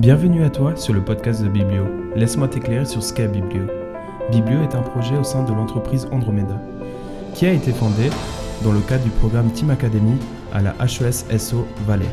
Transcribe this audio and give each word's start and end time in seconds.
Bienvenue 0.00 0.44
à 0.44 0.48
toi 0.48 0.76
sur 0.76 0.94
le 0.94 1.04
podcast 1.04 1.42
de 1.42 1.48
Biblio. 1.50 1.84
Laisse-moi 2.16 2.48
t'éclairer 2.48 2.86
sur 2.86 3.02
ce 3.02 3.12
qu'est 3.12 3.28
Biblio. 3.28 3.64
Biblio 4.32 4.62
est 4.62 4.74
un 4.74 4.80
projet 4.80 5.14
au 5.14 5.24
sein 5.24 5.44
de 5.44 5.52
l'entreprise 5.52 6.08
Andromeda, 6.10 6.58
qui 7.34 7.44
a 7.44 7.52
été 7.52 7.70
fondé 7.70 8.08
dans 8.64 8.72
le 8.72 8.80
cadre 8.80 9.04
du 9.04 9.10
programme 9.10 9.52
Team 9.52 9.68
Academy 9.68 10.16
à 10.54 10.62
la 10.62 10.74
HES 10.80 11.38
SO 11.38 11.66
Valais. 11.86 12.08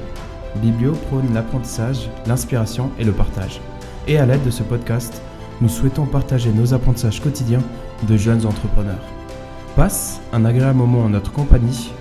Biblio 0.57 0.91
prône 1.07 1.33
l'apprentissage, 1.33 2.09
l'inspiration 2.25 2.91
et 2.99 3.05
le 3.05 3.13
partage. 3.13 3.61
Et 4.05 4.17
à 4.17 4.25
l'aide 4.25 4.43
de 4.43 4.51
ce 4.51 4.63
podcast, 4.63 5.21
nous 5.61 5.69
souhaitons 5.69 6.07
partager 6.07 6.51
nos 6.51 6.73
apprentissages 6.73 7.21
quotidiens 7.21 7.63
de 8.05 8.17
jeunes 8.17 8.45
entrepreneurs. 8.45 9.05
Passe 9.77 10.19
un 10.33 10.43
agréable 10.43 10.79
moment 10.79 11.05
en 11.05 11.09
notre 11.09 11.31
compagnie 11.31 11.93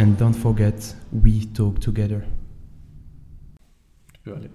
and 0.00 0.16
don't 0.18 0.34
forget, 0.34 0.96
we 1.12 1.46
talk 1.52 1.78
together. 1.78 2.22
Tu 4.24 4.30
peux 4.30 4.36
aller. 4.36 4.50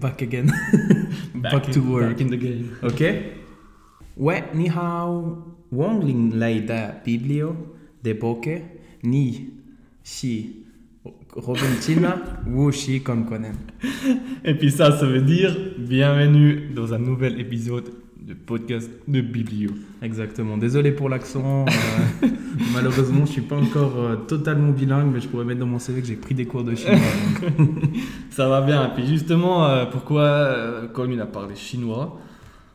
Back 0.00 0.22
again. 0.22 0.46
Back, 1.34 1.68
in, 1.68 1.72
to 1.74 1.80
work. 1.80 2.08
Back 2.08 2.20
in 2.20 2.28
the 2.28 2.36
game. 2.36 2.76
OK? 2.82 3.34
Ouais, 4.16 4.44
ni 4.54 4.68
hao 4.68 5.42
Wong 5.70 6.04
Ling 6.04 6.34
Lai 6.34 6.60
Da 6.60 6.92
Biblio 7.04 7.54
de 8.02 8.14
Boke 8.14 8.62
ni 9.02 9.50
Shi 10.02 10.65
Robin 11.36 11.80
China 11.82 12.16
Wu 12.46 12.72
Shi 12.72 13.02
Kon 13.02 13.24
Konen. 13.24 13.54
Et 14.44 14.54
puis 14.54 14.70
ça, 14.70 14.96
ça 14.96 15.04
veut 15.04 15.20
dire 15.20 15.54
bienvenue 15.78 16.70
dans 16.74 16.94
un 16.94 16.98
nouvel 16.98 17.38
épisode 17.38 17.90
de 18.26 18.32
podcast 18.32 18.90
de 19.06 19.20
Biblio. 19.20 19.70
Exactement. 20.02 20.56
Désolé 20.56 20.92
pour 20.92 21.10
l'accent. 21.10 21.66
euh, 21.66 22.28
malheureusement, 22.74 23.26
je 23.26 23.32
suis 23.32 23.42
pas 23.42 23.56
encore 23.56 23.98
euh, 23.98 24.16
totalement 24.16 24.72
bilingue, 24.72 25.12
mais 25.12 25.20
je 25.20 25.28
pourrais 25.28 25.44
mettre 25.44 25.60
dans 25.60 25.66
mon 25.66 25.78
CV 25.78 26.00
que 26.00 26.06
j'ai 26.06 26.16
pris 26.16 26.34
des 26.34 26.46
cours 26.46 26.64
de 26.64 26.74
chinois. 26.74 26.96
donc. 27.58 27.68
Ça 28.30 28.48
va 28.48 28.62
bien. 28.62 28.86
Et 28.86 28.94
puis 28.94 29.06
justement, 29.06 29.66
euh, 29.66 29.84
pourquoi 29.84 30.88
Colm 30.94 31.12
il 31.12 31.20
a 31.20 31.26
parlé 31.26 31.54
chinois? 31.54 32.18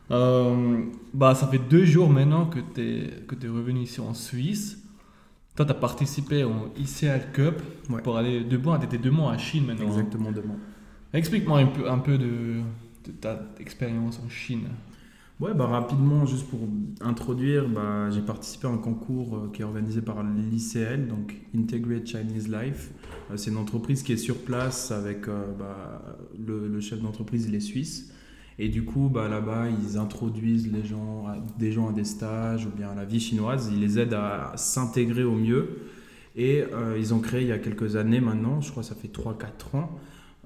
Bah, 0.08 1.34
ça 1.34 1.46
fait 1.46 1.60
deux 1.70 1.86
jours 1.86 2.10
maintenant 2.10 2.44
que 2.44 2.58
tu 2.74 2.80
es, 2.82 3.10
que 3.26 3.34
es 3.34 3.48
revenu 3.48 3.80
ici 3.80 3.98
en 4.00 4.12
Suisse. 4.12 4.81
Toi, 5.54 5.66
tu 5.66 5.70
as 5.72 5.74
participé 5.74 6.44
au 6.44 6.72
ICL 6.78 7.32
Cup 7.32 7.62
Ouais. 7.90 8.00
pour 8.02 8.16
aller 8.16 8.42
deux 8.42 8.58
mois. 8.58 8.78
Tu 8.78 8.86
étais 8.86 8.98
deux 8.98 9.10
mois 9.10 9.32
à 9.32 9.38
Chine 9.38 9.66
maintenant. 9.66 9.84
hein. 9.86 9.88
Exactement 9.90 10.32
demain. 10.32 10.56
Explique-moi 11.12 11.58
un 11.58 11.66
peu, 11.66 11.90
un 11.90 11.98
peu 11.98 12.16
de, 12.16 12.60
de 13.06 13.10
ta 13.20 13.38
expérience 13.60 14.20
en 14.24 14.28
Chine. 14.30 14.68
Ouais, 15.40 15.52
bah 15.54 15.66
rapidement, 15.66 16.24
juste 16.24 16.46
pour 16.48 16.60
introduire, 17.00 17.68
bah, 17.68 18.10
j'ai 18.10 18.20
participé 18.20 18.68
à 18.68 18.70
un 18.70 18.78
concours 18.78 19.36
euh, 19.36 19.50
qui 19.52 19.62
est 19.62 19.64
organisé 19.64 20.00
par 20.00 20.22
l'ICL, 20.22 21.08
donc 21.08 21.34
Integrate 21.56 22.06
Chinese 22.06 22.48
Life. 22.48 22.92
Euh, 23.30 23.36
c'est 23.36 23.50
une 23.50 23.56
entreprise 23.56 24.02
qui 24.04 24.12
est 24.12 24.16
sur 24.18 24.36
place 24.38 24.92
avec 24.92 25.26
euh, 25.28 25.46
bah, 25.58 26.16
le, 26.38 26.68
le 26.68 26.80
chef 26.80 27.00
d'entreprise, 27.02 27.46
il 27.48 27.54
est 27.56 27.60
suisse. 27.60 28.12
Et 28.64 28.68
du 28.68 28.84
coup, 28.84 29.08
bah, 29.12 29.28
là-bas, 29.28 29.64
ils 29.82 29.98
introduisent 29.98 30.70
les 30.72 30.84
gens, 30.86 31.26
à- 31.26 31.36
des 31.58 31.72
gens 31.72 31.88
à 31.88 31.92
des 31.92 32.04
stages 32.04 32.64
ou 32.66 32.70
bien 32.70 32.90
à 32.90 32.94
la 32.94 33.04
vie 33.04 33.18
chinoise. 33.18 33.68
Ils 33.72 33.80
les 33.80 33.98
aident 33.98 34.14
à 34.14 34.52
s'intégrer 34.56 35.24
au 35.24 35.34
mieux. 35.34 35.64
Et 36.36 36.62
euh, 36.72 36.96
ils 36.96 37.12
ont 37.12 37.18
créé 37.18 37.42
il 37.42 37.48
y 37.48 37.52
a 37.52 37.58
quelques 37.58 37.96
années 37.96 38.20
maintenant, 38.20 38.60
je 38.60 38.70
crois 38.70 38.82
que 38.84 38.88
ça 38.88 38.94
fait 38.94 39.08
3-4 39.12 39.74
ans, 39.76 39.90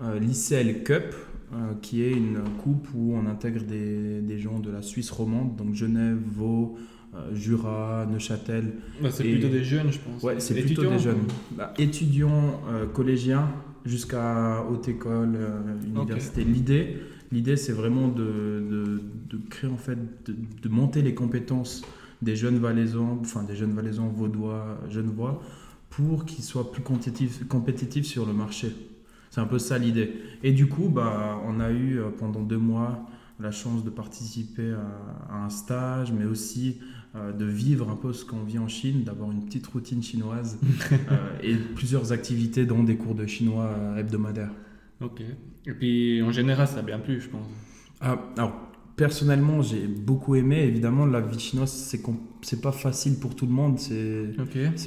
euh, 0.03 0.19
l'ICL 0.19 0.83
Cup, 0.83 1.15
euh, 1.53 1.57
qui 1.83 2.03
est 2.03 2.11
une 2.13 2.39
coupe 2.65 2.89
où 2.95 3.15
on 3.15 3.27
intègre 3.27 3.63
des, 3.63 4.21
des 4.23 4.39
gens 4.39 4.59
de 4.61 4.71
la 4.71 4.83
Suisse 4.83 5.11
romande, 5.11 5.55
donc 5.57 5.75
Genève, 5.75 6.19
Vaud, 6.35 6.77
euh, 7.15 7.35
Jura, 7.35 8.07
Neuchâtel. 8.11 8.73
Bah, 9.03 9.11
c'est 9.13 9.25
plutôt 9.25 9.49
des 9.49 9.63
jeunes, 9.63 9.93
je 9.93 9.99
pense. 10.01 10.23
Ouais, 10.25 10.41
c'est 10.41 10.55
plutôt 10.61 10.87
des 10.91 10.99
jeunes. 10.99 11.23
Bah, 11.53 11.73
étudiants, 11.79 12.61
collégiens, 12.95 13.49
jusqu'à 13.85 14.65
haute 14.69 14.89
école, 14.89 15.39
université. 15.87 16.43
L'idée, 16.43 16.97
l'idée, 17.33 17.57
c'est 17.57 17.73
vraiment 17.73 18.09
de, 18.09 18.65
de, 18.71 19.03
de 19.31 19.41
créer 19.49 19.71
en 19.71 19.77
fait, 19.77 19.99
de, 20.27 20.35
de 20.63 20.69
monter 20.69 21.03
les 21.03 21.15
compétences 21.15 21.83
des 22.23 22.37
jeunes 22.37 22.59
valaisans, 22.59 23.19
enfin 23.21 23.43
des 23.43 23.57
jeunes 23.57 23.75
valaisans 23.75 24.09
vaudois, 24.09 24.79
genevois, 24.89 25.43
pour 25.91 26.25
qu'ils 26.25 26.45
soient 26.45 26.73
plus 26.73 26.83
compétitifs, 26.83 27.47
compétitifs 27.49 28.07
sur 28.07 28.27
le 28.27 28.33
marché. 28.33 28.73
C'est 29.31 29.41
un 29.41 29.47
peu 29.47 29.59
ça 29.59 29.79
l'idée. 29.79 30.15
Et 30.43 30.53
du 30.53 30.67
coup, 30.67 30.89
bah, 30.89 31.41
on 31.47 31.61
a 31.61 31.71
eu 31.71 31.99
euh, 31.99 32.09
pendant 32.17 32.43
deux 32.43 32.59
mois 32.59 33.07
la 33.39 33.51
chance 33.51 33.85
de 33.85 33.91
participer 33.91 34.73
à, 34.73 35.35
à 35.35 35.45
un 35.45 35.51
stage, 35.51 36.11
mais 36.11 36.25
aussi 36.25 36.79
euh, 37.15 37.33
de 37.33 37.45
vivre 37.45 37.91
un 37.91 37.97
peu 37.97 38.15
ce 38.15 38.25
qu'on 38.25 38.43
vit 38.45 38.59
en 38.59 38.69
Chine, 38.69 39.05
d'avoir 39.05 39.31
une 39.31 39.45
petite 39.45 39.67
routine 39.67 40.03
chinoise 40.03 40.59
euh, 40.93 41.39
et 41.43 41.55
plusieurs 41.55 42.13
activités, 42.13 42.65
dont 42.65 42.83
des 42.83 42.97
cours 42.97 43.15
de 43.15 43.27
chinois 43.27 43.75
hebdomadaires. 43.99 44.53
Ok. 45.01 45.21
Et 45.67 45.73
puis 45.73 46.23
en 46.23 46.31
général, 46.33 46.67
ça 46.69 46.79
a 46.79 46.83
bien 46.83 46.99
plu, 46.99 47.21
je 47.21 47.29
pense. 47.29 47.47
Ah, 48.01 48.19
alors, 48.37 48.53
personnellement, 48.97 49.63
j'ai 49.63 49.87
beaucoup 49.87 50.35
aimé. 50.37 50.63
Évidemment, 50.65 51.07
la 51.07 51.21
vie 51.21 51.39
chinoise, 51.39 51.73
c'est 52.43 52.61
pas 52.61 52.73
facile 52.73 53.19
pour 53.19 53.35
tout 53.35 53.47
le 53.47 53.53
monde. 53.53 53.79
C'est 53.79 54.31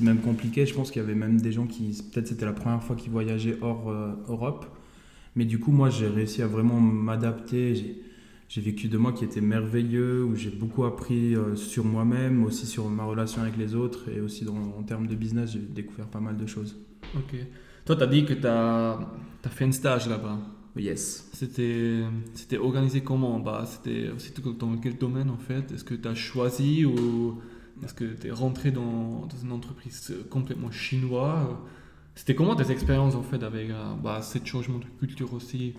même 0.02 0.20
compliqué. 0.22 0.66
Je 0.66 0.74
pense 0.74 0.92
qu'il 0.92 1.02
y 1.02 1.06
avait 1.06 1.16
même 1.16 1.40
des 1.42 1.52
gens 1.52 1.68
qui, 1.68 2.02
peut-être 2.12 2.28
c'était 2.28 2.46
la 2.46 2.54
première 2.54 2.82
fois 2.84 2.96
qu'ils 2.96 3.12
voyageaient 3.12 3.58
hors 3.62 3.90
euh, 3.90 4.14
Europe. 4.28 4.66
Mais 5.36 5.46
du 5.46 5.60
coup, 5.60 5.72
moi, 5.72 5.90
j'ai 5.90 6.08
réussi 6.08 6.42
à 6.42 6.48
vraiment 6.48 6.80
m'adapter. 6.82 7.76
J'ai- 7.76 8.04
J'ai 8.52 8.62
vécu 8.62 8.88
deux 8.88 8.98
mois 8.98 9.14
qui 9.14 9.24
étaient 9.24 9.42
merveilleux, 9.42 10.24
où 10.24 10.36
j'ai 10.36 10.50
beaucoup 10.50 10.84
appris 10.84 11.36
euh, 11.36 11.56
sur 11.56 11.86
moi-même, 11.86 12.44
aussi 12.44 12.66
sur 12.66 12.90
ma 12.90 13.04
relation 13.04 13.44
avec 13.44 13.58
les 13.58 13.76
autres, 13.76 14.10
et 14.10 14.22
aussi 14.22 14.44
dans, 14.44 14.58
en 14.76 14.82
termes 14.82 15.06
de 15.06 15.14
business, 15.14 15.52
j'ai 15.54 15.60
découvert 15.60 16.08
pas 16.08 16.20
mal 16.20 16.36
de 16.36 16.48
choses. 16.48 16.76
Ok. 17.16 17.36
Toi, 17.90 17.96
tu 17.96 18.04
as 18.04 18.06
dit 18.06 18.24
que 18.24 18.34
tu 18.34 18.46
as, 18.46 19.00
fait 19.50 19.66
un 19.66 19.72
stage 19.72 20.08
là-bas. 20.08 20.38
Yes. 20.76 21.28
C'était 21.34 22.58
organisé 22.60 23.02
comment 23.02 23.40
bah, 23.40 23.64
C'était 23.66 24.12
dans 24.60 24.78
quel 24.78 24.96
domaine 24.96 25.32
en 25.32 25.40
fait? 25.40 25.72
Est-ce 25.72 25.84
que 25.84 25.96
tu 25.96 26.08
as 26.08 26.14
choisi 26.14 26.86
ou 26.86 27.42
est-ce 27.84 27.96
que 27.96 28.14
tu 28.14 28.28
es 28.28 28.32
rentré 28.32 28.70
dans, 28.70 29.26
dans 29.26 29.38
une 29.42 29.52
entreprise 29.52 30.14
complètement 30.30 30.70
chinoise? 30.70 31.48
C'était 32.14 32.36
comment 32.36 32.56
tes 32.56 32.70
expériences 32.72 33.16
en 33.16 33.24
fait 33.24 33.42
avec 33.42 33.72
euh, 33.72 33.96
bah, 34.04 34.22
ce 34.22 34.38
changement 34.46 34.78
de 34.78 34.86
culture 35.00 35.34
aussi 35.34 35.74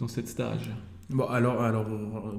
dans 0.00 0.08
cette 0.08 0.26
stage? 0.26 0.72
Bon, 1.12 1.26
alors, 1.26 1.62
alors 1.62 1.86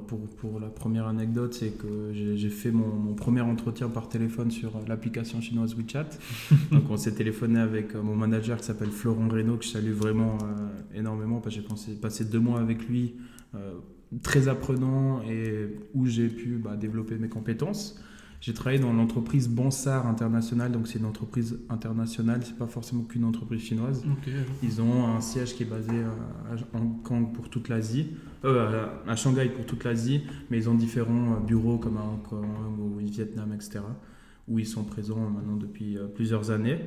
pour, 0.08 0.20
pour 0.38 0.60
la 0.60 0.68
première 0.68 1.08
anecdote, 1.08 1.54
c'est 1.54 1.78
que 1.78 2.12
j'ai 2.14 2.50
fait 2.50 2.72
mon, 2.72 2.88
mon 2.88 3.14
premier 3.14 3.42
entretien 3.42 3.88
par 3.88 4.10
téléphone 4.10 4.50
sur 4.50 4.72
l'application 4.88 5.42
chinoise 5.42 5.76
WeChat. 5.76 6.10
Donc, 6.72 6.90
on 6.90 6.98
s'est 6.98 7.14
téléphoné 7.14 7.60
avec 7.60 7.94
euh, 7.94 8.02
mon 8.02 8.16
manager 8.16 8.58
qui 8.58 8.66
s'appelle 8.66 8.90
Florent 8.90 9.28
Reynaud, 9.30 9.58
que 9.58 9.66
je 9.66 9.70
salue 9.70 9.92
vraiment 9.92 10.38
euh, 10.42 10.98
énormément 10.98 11.40
parce 11.40 11.56
que 11.56 11.62
j'ai 11.62 11.96
passé 11.96 12.26
deux 12.26 12.40
mois 12.40 12.60
avec 12.60 12.88
lui, 12.88 13.16
euh, 13.54 13.76
très 14.24 14.48
apprenant 14.48 15.22
et 15.22 15.78
où 15.94 16.08
j'ai 16.08 16.28
pu 16.28 16.58
bah, 16.58 16.76
développer 16.76 17.16
mes 17.18 17.30
compétences. 17.30 18.00
J'ai 18.44 18.54
travaillé 18.54 18.78
dans 18.78 18.92
l'entreprise 18.92 19.48
Bansar 19.48 20.06
International, 20.06 20.70
donc 20.70 20.90
c'est 20.90 21.00
une 21.00 21.06
entreprise 21.06 21.62
internationale, 21.70 22.42
c'est 22.44 22.58
pas 22.58 22.68
forcément 22.68 23.04
qu'une 23.04 23.24
entreprise 23.24 23.62
chinoise. 23.62 24.04
Ils 24.62 24.82
ont 24.82 25.08
un 25.08 25.22
siège 25.22 25.56
qui 25.56 25.64
est 25.64 25.66
basé 25.66 25.94
à 25.94 26.78
Hong 26.78 27.02
Kong 27.04 27.32
pour 27.34 27.50
toute 27.50 27.70
l'Asie, 27.70 28.08
euh, 28.44 28.86
à 29.08 29.16
Shanghai 29.16 29.46
pour 29.46 29.66
toute 29.66 29.86
l'Asie, 29.86 30.24
mais 30.50 30.58
ils 30.58 30.70
ont 30.70 30.74
différents 30.76 31.36
euh, 31.36 31.40
bureaux 31.40 31.78
comme 31.78 31.96
à 31.96 32.02
Hong 32.02 32.22
Kong 32.22 32.46
ou 32.80 32.98
au 32.98 32.98
Vietnam, 32.98 33.54
etc., 33.54 33.80
où 34.50 34.60
ils 34.60 34.68
sont 34.68 34.84
présents 34.84 35.30
maintenant 35.30 35.56
depuis 35.56 35.98
euh, 35.98 36.08
plusieurs 36.08 36.52
années. 36.52 36.80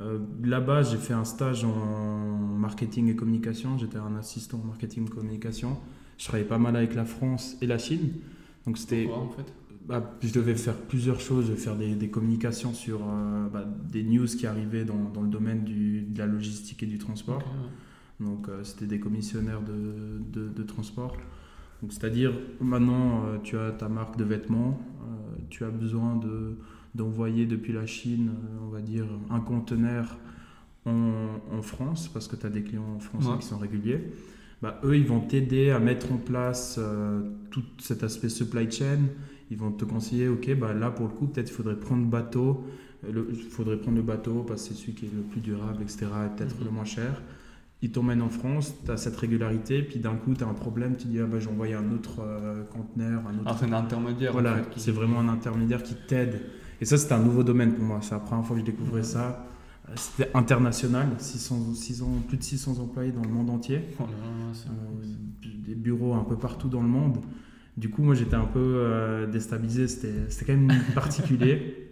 Euh, 0.00 0.18
Là-bas, 0.44 0.82
j'ai 0.82 0.98
fait 0.98 1.14
un 1.14 1.24
stage 1.24 1.64
en 1.64 2.36
marketing 2.36 3.08
et 3.08 3.16
communication. 3.16 3.78
J'étais 3.78 3.96
un 3.96 4.16
assistant 4.16 4.60
en 4.62 4.66
marketing 4.66 5.06
et 5.06 5.08
communication. 5.08 5.78
Je 6.18 6.26
travaillais 6.26 6.46
pas 6.46 6.58
mal 6.58 6.76
avec 6.76 6.94
la 6.94 7.06
France 7.06 7.56
et 7.62 7.66
la 7.66 7.78
Chine. 7.78 8.10
Donc 8.66 8.76
c'était 8.76 9.08
en 9.10 9.30
fait? 9.30 9.50
Bah, 9.86 10.16
je 10.22 10.32
devais 10.32 10.54
faire 10.54 10.76
plusieurs 10.76 11.20
choses. 11.20 11.50
Faire 11.56 11.76
des, 11.76 11.94
des 11.94 12.08
communications 12.08 12.72
sur 12.74 13.00
euh, 13.02 13.48
bah, 13.48 13.64
des 13.90 14.02
news 14.02 14.26
qui 14.26 14.46
arrivaient 14.46 14.84
dans, 14.84 15.10
dans 15.12 15.22
le 15.22 15.28
domaine 15.28 15.64
du- 15.64 16.02
de 16.02 16.18
la 16.18 16.26
logistique 16.26 16.82
et 16.82 16.86
du 16.86 16.98
transport. 16.98 17.38
Ouais. 17.38 18.26
Donc, 18.26 18.48
euh, 18.48 18.62
c'était 18.64 18.86
des 18.86 19.00
commissionnaires 19.00 19.62
de, 19.62 20.20
de, 20.40 20.48
de 20.48 20.62
transport. 20.62 21.16
C'est-à-dire, 21.88 22.32
maintenant, 22.60 23.24
euh, 23.24 23.38
tu 23.42 23.56
as 23.56 23.70
ta 23.70 23.88
marque 23.88 24.18
de 24.18 24.24
vêtements, 24.24 24.78
tu 25.48 25.64
as 25.64 25.70
besoin 25.70 26.16
de, 26.16 26.56
d'envoyer 26.94 27.46
depuis 27.46 27.72
la 27.72 27.86
Chine, 27.86 28.32
on 28.62 28.68
va 28.68 28.82
dire, 28.82 29.06
un 29.30 29.40
conteneur 29.40 30.18
en, 30.84 31.40
en 31.50 31.62
France, 31.62 32.08
parce 32.08 32.28
que 32.28 32.36
tu 32.36 32.44
as 32.46 32.50
des 32.50 32.62
clients 32.62 32.98
français 33.00 33.28
Ouais. 33.30 33.38
qui 33.38 33.46
sont 33.46 33.56
réguliers. 33.58 34.12
Bah, 34.60 34.78
eux, 34.84 34.94
ils 34.94 35.06
vont 35.06 35.20
t'aider 35.20 35.70
à 35.70 35.78
mettre 35.78 36.12
en 36.12 36.18
place 36.18 36.78
tout 37.50 37.62
cet 37.78 38.02
aspect 38.04 38.28
supply 38.28 38.70
chain. 38.70 38.98
Ils 39.50 39.56
vont 39.58 39.72
te 39.72 39.84
conseiller, 39.84 40.28
ok, 40.28 40.54
bah 40.58 40.72
là 40.72 40.90
pour 40.90 41.06
le 41.08 41.12
coup, 41.12 41.26
peut-être 41.26 41.50
il 41.50 41.54
faudrait 41.54 41.76
prendre 41.78 42.06
bateau. 42.06 42.64
Euh, 43.04 43.24
Il 43.32 43.36
faudrait 43.50 43.78
prendre 43.78 43.96
le 43.96 44.02
bateau 44.02 44.44
parce 44.46 44.62
que 44.68 44.74
c'est 44.74 44.80
celui 44.80 44.92
qui 44.94 45.06
est 45.06 45.10
le 45.14 45.22
plus 45.22 45.40
durable, 45.40 45.82
etc. 45.82 46.06
et 46.26 46.36
peut-être 46.36 46.58
Mhm. 46.58 46.64
le 46.66 46.70
moins 46.70 46.84
cher. 46.84 47.22
Ils 47.82 47.90
t'emmènent 47.90 48.20
en 48.20 48.28
France, 48.28 48.74
tu 48.84 48.90
as 48.90 48.98
cette 48.98 49.16
régularité, 49.16 49.82
puis 49.82 49.98
d'un 50.00 50.14
coup, 50.14 50.34
tu 50.34 50.44
as 50.44 50.46
un 50.46 50.52
problème, 50.54 50.96
tu 50.96 51.08
dis, 51.08 51.18
ah 51.18 51.24
bah 51.24 51.38
j'ai 51.40 51.48
envoyé 51.48 51.72
un 51.74 51.90
autre 51.92 52.20
euh, 52.20 52.62
conteneur, 52.64 53.22
un 53.26 53.32
autre. 53.40 53.42
Ah, 53.46 53.56
c'est 53.58 53.64
un 53.66 53.72
intermédiaire. 53.72 54.30
en 54.30 54.32
voilà, 54.34 54.56
fait, 54.58 54.70
qui- 54.70 54.80
c'est 54.80 54.90
vraiment 54.92 55.18
un 55.20 55.28
intermédiaire 55.28 55.82
qui 55.82 55.94
t'aide. 56.06 56.42
Et 56.80 56.84
ça, 56.84 56.98
c'était 56.98 57.14
un 57.14 57.22
nouveau 57.22 57.42
domaine 57.42 57.72
pour 57.72 57.84
moi. 57.84 57.98
C'est 58.02 58.12
la 58.12 58.20
première 58.20 58.44
fois 58.44 58.54
que 58.56 58.60
je 58.60 58.66
découvrais 58.66 58.98
Ouais. 59.00 59.02
ça. 59.02 59.46
Euh, 59.88 59.92
C'était 59.96 60.30
international, 60.34 61.08
600, 61.18 61.72
600, 61.74 62.06
plus 62.28 62.36
de 62.36 62.42
600 62.42 62.78
employés 62.80 63.12
dans 63.12 63.22
le 63.22 63.30
monde 63.30 63.48
entier. 63.50 63.80
Oh 63.98 64.02
là 64.02 64.08
Euh, 64.70 65.74
bureaux 65.74 66.12
un 66.14 66.24
peu 66.24 66.36
partout 66.36 66.68
dans 66.68 66.82
le 66.82 66.88
monde. 66.88 67.16
Du 67.80 67.88
coup, 67.88 68.02
moi, 68.02 68.14
j'étais 68.14 68.34
un 68.36 68.44
peu 68.44 68.58
euh, 68.60 69.26
déstabilisé. 69.26 69.88
C'était 69.88 70.44
quand 70.46 70.56
même 70.56 70.72
particulier. 70.94 71.88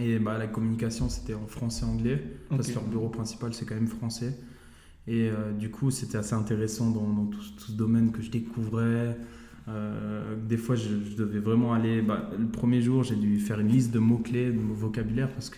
Et 0.00 0.18
bah, 0.18 0.38
la 0.38 0.46
communication, 0.46 1.08
c'était 1.08 1.34
en 1.34 1.46
français-anglais, 1.46 2.22
parce 2.48 2.68
que 2.68 2.74
leur 2.74 2.84
bureau 2.84 3.08
principal, 3.08 3.52
c'est 3.52 3.64
quand 3.66 3.74
même 3.74 3.88
français. 3.88 4.32
Et 5.06 5.28
euh, 5.30 5.52
du 5.52 5.70
coup, 5.70 5.90
c'était 5.90 6.18
assez 6.18 6.34
intéressant 6.34 6.90
dans, 6.90 7.08
dans 7.08 7.26
tout, 7.26 7.40
tout 7.58 7.72
ce 7.72 7.72
domaine 7.72 8.12
que 8.12 8.22
je 8.22 8.30
découvrais. 8.30 9.16
Euh, 9.68 10.36
des 10.48 10.56
fois, 10.56 10.76
je, 10.76 10.88
je 11.10 11.16
devais 11.16 11.40
vraiment 11.40 11.74
aller. 11.74 12.00
bah, 12.02 12.30
le 12.38 12.46
premier 12.46 12.80
jour, 12.80 13.02
j'ai 13.04 13.16
dû 13.16 13.38
faire 13.40 13.60
une 13.60 13.68
liste 13.68 13.90
de 13.92 13.98
mots-clés, 13.98 14.46
de 14.52 14.58
mots 14.58 14.74
vocabulaire, 14.74 15.28
parce 15.30 15.50
que 15.50 15.56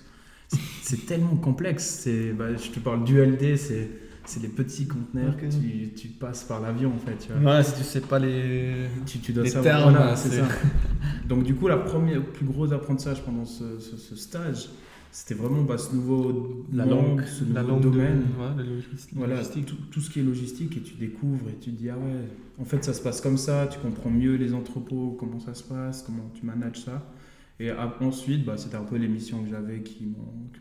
c'est- 0.49 1.07
tellement 1.07 1.37
complexe. 1.37 2.09
Bah, 2.37 2.57
je 2.57 2.71
te 2.71 2.81
parle 2.81 3.05
d'ULD, 3.05 3.57
c'est 3.57 3.89
c'est 4.25 4.41
les 4.43 4.49
petits 4.49 4.87
conteneurs 4.87 5.37
que 5.37 5.47
tu, 5.47 5.93
tu 5.95 6.09
passes 6.09 6.45
par 6.45 6.61
l'avion, 6.61 6.93
en 6.95 6.99
fait. 6.99 7.17
Tu 7.27 7.33
vois. 7.33 7.57
Ouais, 7.57 7.63
si 7.65 7.75
tu 7.75 7.83
sais 7.83 8.01
pas 8.01 8.19
les. 8.19 8.87
Tu, 9.07 9.19
tu 9.19 9.33
dois 9.33 9.45
Les 9.45 9.51
savoir. 9.51 9.79
termes, 9.79 9.95
voilà, 9.95 10.17
c'est 10.17 10.31
ça. 10.31 10.49
Donc, 11.29 11.45
du 11.45 11.55
coup, 11.55 11.69
la 11.69 11.79
première, 11.79 12.17
le 12.17 12.25
plus 12.25 12.45
gros 12.47 12.73
apprentissage 12.73 13.23
pendant 13.25 13.45
ce, 13.45 13.79
ce- 13.79 13.97
ce 13.97 14.17
stage, 14.17 14.69
c'était 15.13 15.35
vraiment 15.35 15.63
bah, 15.63 15.79
ce 15.79 15.95
nouveau 15.95 16.65
La 16.73 16.87
langue, 16.87 17.23
ce 17.25 17.45
la 17.53 17.63
nouveau 17.63 17.75
langue 17.75 17.83
domaine. 17.83 18.21
De, 18.21 18.41
ouais, 18.43 18.57
la 18.57 18.63
logistique. 18.63 19.11
Voilà, 19.17 19.35
logistique. 19.37 19.67
tout, 19.67 19.77
tout 19.91 20.01
ce 20.01 20.11
qui 20.11 20.21
est 20.21 20.23
logistique 20.23 20.77
et 20.77 20.81
tu 20.83 20.95
découvres 20.95 21.49
et 21.49 21.57
tu 21.61 21.73
te 21.73 21.77
dis 21.77 21.91
ah 21.91 21.97
ouais, 21.99 22.29
en 22.61 22.65
fait 22.65 22.85
ça 22.85 22.93
se 22.93 23.03
passe 23.03 23.21
comme 23.21 23.37
ça, 23.37 23.67
tu 23.67 23.81
comprends 23.81 24.11
mieux 24.11 24.37
les 24.37 24.55
entrepôts, 24.55 25.17
comment 25.19 25.41
ça 25.41 25.55
se 25.55 25.65
passe, 25.65 26.03
comment 26.05 26.31
tu 26.35 26.47
manages 26.47 26.85
ça. 26.85 27.11
Et 27.59 27.71
ensuite, 28.01 28.45
bah, 28.45 28.57
c'était 28.57 28.77
un 28.77 28.85
peu 28.85 28.97
les 28.97 29.09
missions 29.09 29.43
que 29.43 29.51
j'avais 29.51 29.83
qui 29.83 30.07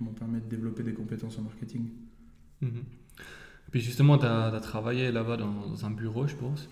m'ont 0.02 0.12
permis 0.14 0.42
de 0.42 0.50
développer 0.50 0.82
des 0.84 0.94
compétences 0.94 1.38
en 1.38 1.44
marketing. 1.44 1.86
Mhm. 2.62 2.72
Puis 3.72 3.82
justement, 3.82 4.18
tu 4.18 4.26
as, 4.26 4.60
travaillé 4.62 5.12
là-bas 5.12 5.38
dans, 5.38 5.68
dans 5.68 5.86
un 5.86 5.92
bureau, 5.92 6.28
je 6.28 6.36
pense. 6.36 6.70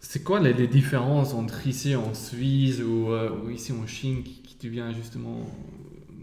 C'est 0.00 0.22
quoi 0.22 0.38
les, 0.40 0.52
les 0.52 0.68
différences 0.68 1.32
entre 1.34 1.66
ici 1.66 1.96
en 1.96 2.12
Suisse 2.14 2.80
ou, 2.82 3.10
euh, 3.10 3.30
ou 3.44 3.50
ici 3.50 3.72
en 3.72 3.86
Chine 3.86 4.22
qui, 4.22 4.42
qui 4.42 4.56
te 4.56 4.66
vient 4.66 4.92
justement 4.92 5.46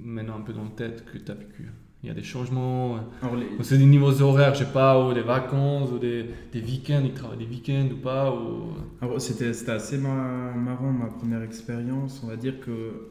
maintenant 0.03 0.37
un 0.37 0.41
peu 0.41 0.53
dans 0.53 0.63
la 0.63 0.69
tête 0.69 1.03
que 1.05 1.17
tu 1.17 1.31
as 1.31 1.35
vécu? 1.35 1.69
Il 2.03 2.07
y 2.07 2.09
a 2.09 2.15
des 2.15 2.23
changements, 2.23 2.97
euh, 2.97 2.99
les, 3.35 3.63
c'est 3.63 3.77
des 3.77 3.85
niveaux 3.85 4.21
horaires, 4.21 4.55
je 4.55 4.63
sais 4.63 4.71
pas, 4.71 5.07
ou 5.07 5.13
des 5.13 5.21
vacances, 5.21 5.91
ou 5.91 5.99
des, 5.99 6.25
des 6.51 6.61
week-ends, 6.61 7.03
ils 7.05 7.13
travaillent 7.13 7.37
des 7.37 7.45
week-ends 7.45 7.89
ou 7.91 7.97
pas 7.97 8.33
ou... 8.33 9.19
c'était 9.19 9.51
assez 9.69 9.97
ma- 9.99 10.51
marrant 10.53 10.91
ma 10.91 11.07
première 11.07 11.43
expérience. 11.43 12.21
On 12.23 12.27
va 12.27 12.37
dire 12.37 12.59
que 12.59 13.07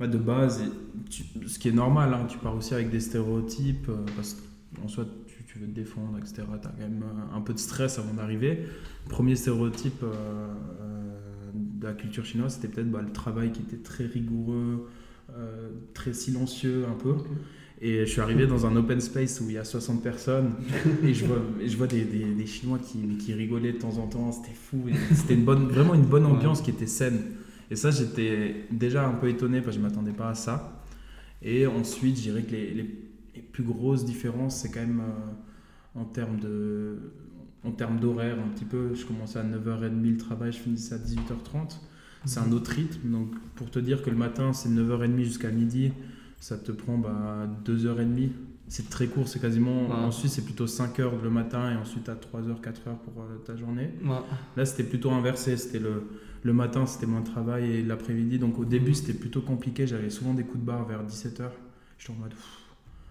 bah, 0.00 0.08
de 0.08 0.18
base, 0.18 0.64
tu- 1.08 1.24
ce 1.46 1.58
qui 1.60 1.68
est 1.68 1.72
normal, 1.72 2.12
hein, 2.14 2.26
tu 2.28 2.38
pars 2.38 2.56
aussi 2.56 2.74
avec 2.74 2.90
des 2.90 2.98
stéréotypes 2.98 3.88
euh, 3.88 4.04
parce 4.16 4.36
qu'en 4.74 4.88
soit 4.88 5.06
tu, 5.52 5.58
veux 5.58 5.66
te 5.66 5.72
défendre, 5.74 6.18
etc. 6.18 6.34
Tu 6.60 6.66
as 6.68 6.70
quand 6.70 6.78
même 6.78 7.02
euh, 7.02 7.36
un 7.36 7.40
peu 7.40 7.52
de 7.52 7.58
stress 7.58 7.98
avant 7.98 8.14
d'arriver. 8.14 8.60
Premier 9.08 9.36
stéréotype 9.36 10.02
euh, 10.02 10.06
euh, 10.80 11.50
de 11.54 11.84
la 11.86 11.92
culture 11.92 12.24
chinoise, 12.24 12.54
c'était 12.54 12.68
peut-être 12.68 12.90
bah, 12.90 13.02
le 13.04 13.12
travail 13.12 13.52
qui 13.52 13.62
était 13.62 13.76
très 13.82 14.04
rigoureux, 14.06 14.88
euh, 15.36 15.68
très 15.94 16.12
silencieux 16.12 16.84
un 16.90 16.94
peu. 16.94 17.14
Et 17.80 18.06
je 18.06 18.10
suis 18.12 18.20
arrivé 18.20 18.46
dans 18.46 18.64
un 18.64 18.76
open 18.76 19.00
space 19.00 19.40
où 19.40 19.50
il 19.50 19.54
y 19.54 19.58
a 19.58 19.64
60 19.64 20.02
personnes 20.04 20.52
et 21.04 21.12
je 21.12 21.24
vois, 21.26 21.42
et 21.60 21.68
je 21.68 21.76
vois 21.76 21.88
des, 21.88 22.04
des- 22.04 22.32
des 22.32 22.46
Chinois 22.46 22.78
qui, 22.78 23.16
qui 23.18 23.34
rigolaient 23.34 23.72
de 23.72 23.78
temps 23.78 23.98
en 23.98 24.06
temps, 24.06 24.30
c'était 24.30 24.54
fou. 24.54 24.84
C'était 25.14 25.34
une 25.34 25.44
bonne, 25.44 25.66
vraiment 25.66 25.94
une 25.94 26.04
bonne 26.06 26.24
Ouais. 26.26 26.30
ambiance 26.32 26.62
qui 26.62 26.70
était 26.70 26.86
saine. 26.86 27.20
Et 27.72 27.76
ça, 27.76 27.90
j'étais 27.90 28.66
déjà 28.70 29.08
un 29.08 29.14
peu 29.14 29.28
étonné 29.28 29.60
parce 29.60 29.76
que 29.76 29.82
je 29.82 29.84
ne 29.86 29.90
m'attendais 29.90 30.12
pas 30.12 30.28
à 30.30 30.34
ça. 30.34 30.84
Et 31.42 31.66
ensuite, 31.66 32.16
je 32.18 32.22
dirais 32.22 32.42
que 32.42 32.52
les, 32.52 32.70
les- 32.72 32.98
les 33.34 33.42
plus 33.42 33.64
grosses 33.64 34.04
différences, 34.04 34.56
c'est 34.56 34.70
quand 34.70 34.80
même 34.80 35.00
euh, 35.00 36.00
en 36.00 36.04
termes 36.04 36.38
de 36.38 36.98
en 37.64 37.70
termes 37.70 38.00
d'horaire 38.00 38.38
un 38.38 38.48
petit 38.48 38.64
peu. 38.64 38.94
Je 38.94 39.04
commençais 39.04 39.38
à 39.38 39.44
9h30 39.44 40.10
le 40.10 40.16
travail, 40.16 40.52
je 40.52 40.58
finissais 40.58 40.94
à 40.94 40.98
18h30. 40.98 41.76
C'est 42.24 42.40
un 42.40 42.52
autre 42.52 42.70
rythme. 42.70 43.10
Donc, 43.10 43.28
pour 43.56 43.70
te 43.70 43.78
dire 43.78 44.02
que 44.02 44.10
le 44.10 44.16
matin, 44.16 44.52
c'est 44.52 44.68
9h30 44.68 45.22
jusqu'à 45.22 45.50
midi, 45.50 45.92
ça 46.40 46.56
te 46.56 46.72
prend 46.72 46.98
bah, 46.98 47.48
2h30. 47.64 48.30
C'est 48.68 48.88
très 48.88 49.06
court, 49.06 49.28
c'est 49.28 49.40
quasiment. 49.40 49.88
Ouais. 49.88 49.94
En 49.94 50.10
Suisse, 50.10 50.32
c'est 50.32 50.44
plutôt 50.44 50.66
5h 50.66 51.22
le 51.22 51.30
matin 51.30 51.70
et 51.72 51.76
ensuite 51.76 52.08
à 52.08 52.14
3h, 52.14 52.60
4h 52.60 52.96
pour 53.04 53.22
euh, 53.22 53.38
ta 53.44 53.56
journée. 53.56 53.90
Ouais. 54.04 54.16
Là, 54.56 54.64
c'était 54.64 54.84
plutôt 54.84 55.10
inversé. 55.10 55.56
C'était 55.56 55.80
le, 55.80 56.04
le 56.42 56.52
matin, 56.52 56.86
c'était 56.86 57.06
moins 57.06 57.20
de 57.20 57.26
travail 57.26 57.70
et 57.70 57.82
l'après-midi. 57.82 58.38
Donc, 58.38 58.58
au 58.58 58.64
début, 58.64 58.94
c'était 58.94 59.18
plutôt 59.18 59.42
compliqué. 59.42 59.86
J'avais 59.86 60.10
souvent 60.10 60.32
des 60.32 60.44
coups 60.44 60.60
de 60.60 60.66
barre 60.66 60.86
vers 60.86 61.04
17h. 61.04 61.50
J'étais 61.98 62.12
en 62.12 62.16
mode, 62.16 62.30
Pff, 62.30 62.61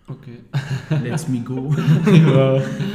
Ok. 0.10 0.28
let's 1.04 1.28
me 1.30 1.40
go. 1.40 1.70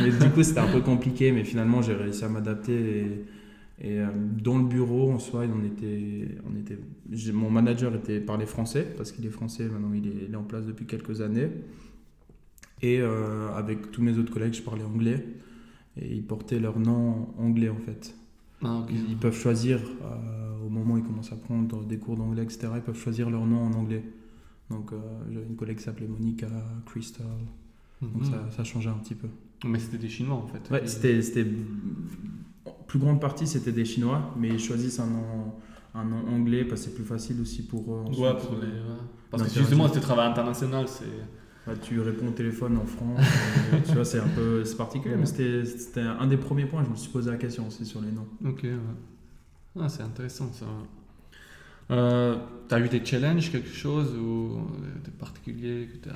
Mais 0.01 0.11
du 0.11 0.31
coup, 0.33 0.43
c'était 0.43 0.61
un 0.61 0.71
peu 0.71 0.81
compliqué. 0.81 1.33
Mais 1.33 1.45
finalement, 1.45 1.83
j'ai 1.83 1.95
réussi 1.95 2.25
à 2.25 2.29
m'adapter. 2.29 2.73
Et, 2.73 3.25
et, 3.81 4.01
euh, 4.01 4.07
dans 4.43 4.59
le 4.59 4.65
bureau, 4.65 5.13
en 5.13 5.19
soi, 5.19 5.45
on 5.45 5.65
était, 5.65 6.39
on 6.51 6.57
était, 6.57 6.79
mon 7.33 7.51
manager 7.51 7.95
était 7.95 8.21
parlait 8.21 8.47
français 8.47 8.87
parce 8.97 9.13
qu'il 9.13 9.27
est 9.27 9.31
français. 9.31 9.65
Maintenant, 9.65 9.93
il 9.95 10.07
est, 10.07 10.25
il 10.29 10.33
est 10.33 10.37
en 10.37 10.45
place 10.45 10.67
depuis 10.67 10.87
quelques 10.87 11.21
années. 11.21 11.49
Et 12.83 13.01
euh, 13.01 13.49
avec 13.55 13.91
tous 13.91 14.03
mes 14.03 14.19
autres 14.19 14.33
collègues, 14.33 14.55
je 14.55 14.63
parlais 14.63 14.85
anglais. 14.85 15.25
Et 15.99 16.15
ils 16.15 16.25
portaient 16.25 16.59
leur 16.59 16.79
nom 16.79 17.29
anglais, 17.39 17.71
en 17.71 17.79
fait. 17.79 18.15
Ah, 18.63 18.87
ils 18.91 19.17
peuvent 19.17 19.37
choisir, 19.37 19.81
euh, 20.03 20.67
au 20.67 20.71
moment 20.71 20.95
où 20.95 20.99
ils 20.99 21.05
commencent 21.05 21.33
à 21.33 21.37
prendre 21.37 21.85
des 21.85 21.99
cours 21.99 22.17
d'anglais, 22.17 22.43
etc., 22.43 22.69
ils 22.77 22.83
peuvent 22.83 22.99
choisir 22.99 23.31
leur 23.31 23.47
nom 23.47 23.65
en 23.65 23.73
anglais. 23.73 24.03
Donc 24.71 24.93
euh, 24.93 24.99
j'avais 25.33 25.47
une 25.47 25.57
collègue 25.57 25.79
qui 25.79 25.85
s'appelait 25.85 26.09
Monica, 26.09 26.49
Crystal, 26.87 27.27
donc 28.03 28.23
Mhm. 28.23 28.25
ça, 28.25 28.51
ça 28.51 28.65
changeait 28.65 28.91
un 28.91 28.99
petit 28.99 29.15
peu. 29.15 29.29
Mais 29.65 29.79
c'était 29.79 29.99
des 29.99 30.09
Chinois 30.09 30.37
en 30.37 30.47
fait. 30.47 30.71
Ouais, 30.71 30.87
c'était, 30.87 31.47
plus 32.87 32.99
grande 32.99 33.21
partie 33.21 33.47
c'était 33.47 33.73
des 33.73 33.85
Chinois, 33.85 34.33
mais 34.37 34.49
ils 34.49 34.59
choisissent 34.59 35.01
un 35.01 35.07
nom, 35.07 35.53
un 35.95 36.05
nom 36.05 36.27
anglais 36.29 36.65
parce 36.65 36.83
que 36.83 36.89
c'est 36.91 36.95
plus 36.95 37.05
facile 37.05 37.41
aussi 37.41 37.63
pour 37.67 37.93
eux. 37.95 38.01
ensuite, 38.07 38.19
Ouais, 38.25 38.37
pour 38.37 38.57
les-. 38.61 38.69
Parce 39.31 39.43
que 39.45 39.49
justement, 39.51 39.89
c'était 39.89 40.01
travail 40.01 40.29
international, 40.31 40.87
c'est. 40.89 41.05
bah, 41.67 41.75
tu 41.77 42.01
réponds 42.01 42.29
au 42.29 42.33
téléphone 42.33 42.77
en 42.77 42.87
France, 42.87 43.19
euh, 43.73 43.81
tu 43.87 43.93
vois, 43.95 44.05
c'est 44.05 44.21
un 44.21 44.29
peu 44.29 44.65
c'est 44.65 44.77
particulier, 44.77 45.17
mais 45.17 45.27
c'était, 45.27 45.65
c'était 45.65 46.01
un 46.01 46.27
des 46.27 46.37
premiers 46.37 46.67
points, 46.67 46.85
je 46.85 46.91
me 46.91 46.97
suis 46.97 47.11
posé 47.11 47.31
la 47.31 47.37
question 47.37 47.67
aussi 47.67 47.85
sur 47.85 48.01
les 48.01 48.13
noms. 48.13 48.27
Ok, 48.45 48.61
ouais. 48.65 48.77
Ah, 49.79 49.89
c'est 49.89 50.03
intéressant 50.03 50.53
ça. 50.53 50.67
Euh, 51.91 52.37
t'as 52.69 52.81
eu 52.81 52.89
des 52.89 53.05
challenges, 53.05 53.51
quelque 53.53 53.69
chose 53.73 54.15
ou 54.17 54.59
euh, 54.59 55.05
de 55.05 55.11
particulier 55.11 55.89
que 55.93 56.09
t'as 56.09 56.15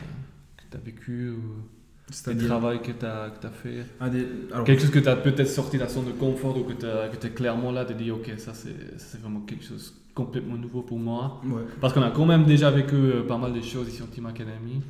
que 0.56 0.76
as 0.76 0.81
vécu 0.81 1.31
ou 1.31 2.32
des 2.34 2.46
travail 2.46 2.82
que 2.82 2.90
t'as 2.93 3.31
que 3.31 3.46
as 3.46 3.50
fait? 3.50 3.84
Ah, 4.00 4.11
des- 4.11 4.26
alors, 4.52 4.64
Quelque 4.64 4.81
chose 4.82 4.90
que 4.90 4.99
t'as 4.99 5.17
peut-être 5.17 5.49
sorti 5.49 5.76
de 5.76 5.82
la 5.82 5.88
zone 5.88 6.06
de 6.06 6.12
confort 6.12 6.56
ou 6.58 6.64
que 6.64 6.72
que 6.72 7.17
t'es 7.17 7.31
clairement 7.31 7.70
là 7.70 7.84
de 7.84 7.93
dire 7.94 8.17
ok 8.17 8.32
ça 8.37 8.52
c'est 8.54 9.21
vraiment 9.21 9.40
quelque 9.42 9.64
chose 9.64 9.95
complètement 10.14 10.56
nouveau 10.56 10.83
pour 10.83 10.99
moi. 10.99 11.40
ouais. 11.45 11.62
Parce 11.80 11.92
qu'on 11.95 12.02
a 12.02 12.11
quand 12.11 12.26
même 12.26 12.45
déjà 12.45 12.71
vécu 12.73 12.97
euh, 12.97 13.23
pas 13.26 13.38
mal 13.38 13.52
de 13.52 13.61
choses 13.61 13.88
ici 13.88 14.02
en 14.02 14.06
Team 14.06 14.26
Academy. 14.26 14.83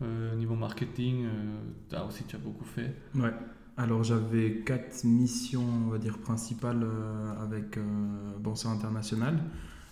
Euh, 0.00 0.34
niveau 0.36 0.54
marketing, 0.54 1.24
euh, 1.24 1.28
t'as 1.90 2.04
aussi 2.06 2.24
tu 2.24 2.36
as 2.36 2.38
beaucoup 2.38 2.64
fait. 2.64 2.94
Ouais. 3.14 3.32
Alors 3.76 4.02
j'avais 4.04 4.62
quatre 4.64 5.04
missions, 5.04 5.64
on 5.86 5.90
va 5.90 5.98
dire, 5.98 6.18
principales 6.18 6.82
euh, 6.82 7.44
avec 7.44 7.76
euh, 7.76 7.82
Bonsoir 8.40 8.72
International. 8.74 9.36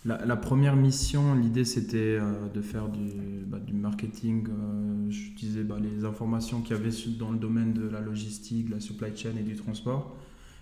La, 0.07 0.25
la 0.25 0.37
première 0.37 0.77
mission, 0.77 1.35
l'idée 1.35 1.65
c'était 1.65 2.17
euh, 2.21 2.49
de 2.55 2.61
faire 2.61 2.89
du, 2.89 3.11
bah, 3.45 3.59
du 3.59 3.73
marketing. 3.75 4.47
euh, 4.49 5.11
J'utilisais 5.11 5.65
bah, 5.65 5.79
les 5.83 6.05
informations 6.05 6.61
qu'il 6.63 6.77
y 6.77 6.79
avait 6.79 6.91
dans 7.19 7.33
le 7.33 7.39
domaine 7.39 7.73
de 7.73 7.89
la 7.89 8.01
logistique, 8.01 8.71
la 8.71 8.79
supply 8.79 9.17
chain 9.17 9.33
et 9.37 9.43
du 9.43 9.57
transport. 9.57 10.17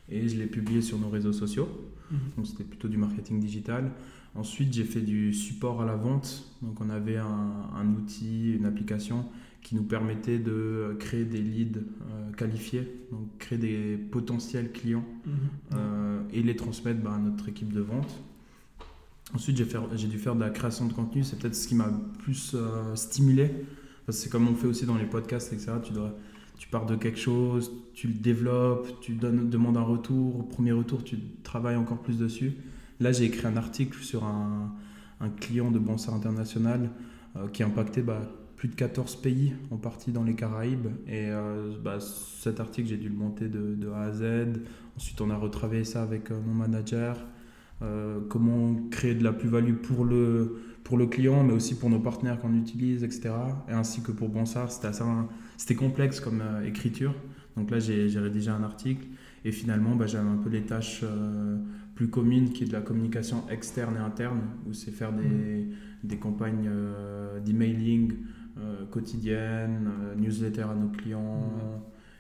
Et 0.09 0.29
je 0.29 0.39
les 0.39 0.47
publiais 0.47 0.81
sur 0.81 0.99
nos 0.99 1.11
réseaux 1.11 1.33
sociaux. 1.33 1.69
Donc 2.37 2.47
c'était 2.47 2.65
plutôt 2.65 2.89
du 2.89 2.97
marketing 2.97 3.39
digital. 3.41 3.91
Ensuite, 4.35 4.73
j'ai 4.73 4.85
fait 4.85 5.01
du 5.01 5.33
support 5.33 5.81
à 5.83 5.87
la 5.87 5.97
vente. 5.97 6.51
Donc 6.63 6.81
on 6.81 6.89
avait 6.91 7.17
un, 7.17 7.53
un 7.75 7.89
outil, 7.95 8.53
une 8.53 8.67
application 8.67 9.27
qui 9.63 9.75
nous 9.77 9.83
permettait 9.85 10.39
de 10.39 10.95
créer 10.99 11.25
des 11.25 11.41
leads 11.41 11.79
euh, 11.79 12.33
qualifiés, 12.33 12.87
donc 13.11 13.29
créer 13.39 13.59
des 13.59 13.97
potentiels 13.97 14.73
clients 14.73 15.05
euh, 15.75 16.21
et 16.33 16.43
les 16.43 16.57
transmettre 16.57 17.01
bah, 17.01 17.15
à 17.15 17.19
notre 17.19 17.49
équipe 17.49 17.73
de 17.73 17.81
vente. 17.81 18.23
Ensuite, 19.33 19.57
j'ai, 19.57 20.09
dû 20.09 20.19
faire 20.19 20.35
de 20.35 20.41
la 20.41 20.51
création 20.51 20.87
de 20.87 20.93
contenu. 20.93 21.25
C'est 21.25 21.39
peut-être 21.39 21.55
ce 21.55 21.67
qui 21.67 21.75
m'a 21.75 21.91
plus 22.19 22.53
euh, 22.55 22.95
stimulé. 22.95 23.51
C'est 24.11 24.31
comme 24.31 24.47
on 24.49 24.55
fait 24.55 24.67
aussi 24.67 24.85
dans 24.85 24.97
les 24.97 25.07
podcasts, 25.07 25.53
etc. 25.53 25.73
Tu, 25.83 25.93
dois, 25.93 26.15
tu 26.59 26.69
pars 26.69 26.85
de 26.85 26.95
quelque 26.95 27.19
chose, 27.19 27.73
tu 27.95 28.09
le 28.09 28.15
développes, 28.15 29.01
tu 29.01 29.15
demandes 29.15 29.77
un 29.77 29.83
retour. 29.83 30.41
Au 30.41 30.43
premier 30.43 30.73
retour, 30.73 31.03
tu 31.03 31.19
travailles 31.43 31.77
encore 31.77 32.03
plus 32.03 32.19
dessus. 32.19 32.55
Là, 33.01 33.13
j'ai 33.13 33.25
écrit 33.25 33.47
un 33.47 33.57
article 33.57 34.03
sur 34.03 34.25
un, 34.25 34.73
client 35.41 35.71
de 35.71 35.79
Bonsoir 35.79 36.15
International 36.15 36.91
euh, 37.37 37.49
qui 37.49 37.63
impactait 37.63 38.03
bah, 38.03 38.21
plus 38.57 38.69
de 38.69 38.75
14 38.75 39.17
pays, 39.17 39.55
en 39.71 39.79
partie 39.79 40.13
dans 40.13 40.23
les 40.23 40.35
Caraïbes. 40.35 40.89
Et 41.07 41.31
euh, 41.31 41.73
bah, 41.83 41.99
cet 41.99 42.61
article, 42.61 42.89
j'ai 42.89 42.99
dû 42.99 43.09
le 43.09 43.15
monter 43.15 43.49
de, 43.49 43.89
A 43.91 44.03
à 44.03 44.13
Z. 44.13 44.61
Ensuite, 44.97 45.21
on 45.23 45.31
a 45.31 45.37
retravaillé 45.37 45.85
ça 45.85 46.03
avec 46.03 46.31
mon 46.31 46.53
manager. 46.53 47.17
Euh, 47.85 48.21
comment 48.29 48.75
créer 48.91 49.15
de 49.15 49.25
la 49.25 49.33
plus-value 49.33 49.75
pour 49.75 50.05
le, 50.05 50.63
pour 50.85 50.97
le 50.97 51.07
client, 51.07 51.43
mais 51.45 51.53
aussi 51.53 51.75
pour 51.75 51.91
nos 51.91 52.01
partenaires 52.01 52.39
qu'on 52.39 52.55
utilise, 52.55 53.05
etc. 53.05 53.31
Et 53.69 53.73
ainsi 53.73 54.01
que 54.03 54.13
pour 54.13 54.29
Bonsard, 54.29 54.71
c'était 55.57 55.75
complexe 55.75 56.21
comme 56.21 56.41
euh, 56.41 56.67
écriture. 56.67 57.15
Donc 57.57 57.71
là, 57.71 57.79
j'ai 57.79 58.19
rédigé 58.19 58.51
un 58.51 58.63
article. 58.63 59.07
Et 59.45 59.53
finalement, 59.53 59.95
bah, 59.97 60.07
j'avais 60.07 60.29
un 60.29 60.37
peu 60.37 60.49
les 60.49 60.63
tâches 60.63 61.03
euh, 61.05 61.59
plus 61.95 62.09
communes 62.09 62.51
qui 62.51 62.65
est 62.65 62.67
de 62.67 62.73
la 62.73 62.81
communication 62.81 63.45
externe 63.51 63.97
et 63.97 64.01
interne, 64.01 64.41
où 64.67 64.73
c'est 64.73 64.91
faire 64.91 65.13
des, 65.13 65.69
des 66.03 66.17
campagnes 66.17 66.71
d'emailing 67.45 68.13
quotidiennes, 68.91 69.91
newsletter 70.17 70.63
à 70.63 70.75
nos 70.75 70.89
clients. 70.89 71.53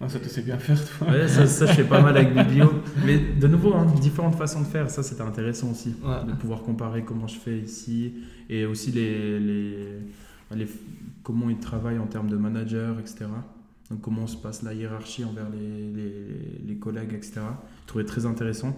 Ah, 0.00 0.08
ça 0.08 0.18
te 0.18 0.28
sait 0.28 0.42
bien 0.42 0.58
faire, 0.58 0.78
toi. 0.98 1.08
Ouais, 1.10 1.28
ça, 1.28 1.46
ça, 1.46 1.66
je 1.66 1.72
fais 1.72 1.84
pas 1.84 2.02
mal 2.02 2.16
avec 2.16 2.34
Biblio. 2.34 2.70
Mais 3.06 3.18
de 3.18 3.46
nouveau, 3.46 3.74
hein, 3.74 3.86
différentes 4.00 4.34
façons 4.36 4.60
de 4.60 4.66
faire. 4.66 4.90
Ça, 4.90 5.02
c'était 5.02 5.22
intéressant 5.22 5.70
aussi. 5.70 5.94
Ouais. 6.04 6.24
De 6.26 6.32
pouvoir 6.36 6.62
comparer 6.62 7.04
comment 7.04 7.26
je 7.28 7.38
fais 7.38 7.58
ici 7.58 8.12
et 8.50 8.66
aussi 8.66 8.90
les, 8.92 9.38
les, 9.40 9.76
les- 10.56 10.68
comment 11.22 11.48
ils 11.48 11.58
travaillent 11.58 11.98
en 12.00 12.06
termes 12.06 12.28
de 12.28 12.36
manager, 12.36 12.98
etc. 13.00 13.26
Donc, 13.90 14.00
comment 14.00 14.26
se 14.26 14.36
passe 14.36 14.62
la 14.62 14.74
hiérarchie 14.74 15.24
envers 15.24 15.48
les, 15.50 15.92
les, 16.02 16.66
les 16.66 16.76
collègues, 16.76 17.12
etc. 17.14 17.40
Je 17.82 17.86
trouvais 17.86 18.04
très 18.04 18.26
intéressant. 18.26 18.76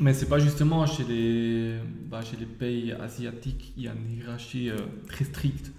Mais 0.00 0.12
c'est 0.12 0.26
pas 0.28 0.40
justement 0.40 0.86
chez 0.86 1.04
les, 1.04 1.74
bah, 2.10 2.20
chez 2.22 2.36
les 2.36 2.46
pays 2.46 2.90
asiatiques, 2.92 3.74
il 3.76 3.84
y 3.84 3.88
a 3.88 3.92
une 3.92 4.16
hiérarchie 4.18 4.70
euh, 4.70 4.76
très 5.08 5.24
stricte. 5.24 5.70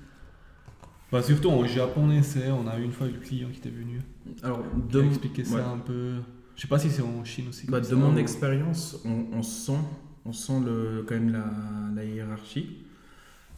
Bah, 1.12 1.22
surtout 1.22 1.50
en 1.50 1.66
japonais, 1.66 2.24
c'est, 2.24 2.50
on 2.52 2.68
a 2.68 2.78
eu 2.80 2.84
une 2.84 2.92
fois 2.92 3.08
le 3.08 3.14
client 3.14 3.48
qui 3.52 3.60
était 3.60 3.70
venu, 3.70 4.02
Alors, 4.44 4.64
de, 4.92 5.02
ouais. 5.02 5.44
ça 5.44 5.70
un 5.70 5.78
peu. 5.78 6.16
Je 6.56 6.62
sais 6.62 6.68
pas 6.68 6.80
si 6.80 6.90
c'est 6.90 7.02
en 7.02 7.24
Chine 7.24 7.46
aussi. 7.50 7.68
bah, 7.68 7.80
de 7.80 7.86
ça, 7.86 7.96
mon 7.96 8.16
ou- 8.16 8.18
expérience, 8.18 9.02
on, 9.06 9.38
on 9.38 9.44
sent, 9.44 9.78
on 10.26 10.34
sent 10.34 10.62
le, 10.66 11.04
quand 11.08 11.16
même 11.16 11.32
la, 11.32 11.46
la 11.96 12.04
hiérarchie. 12.06 12.78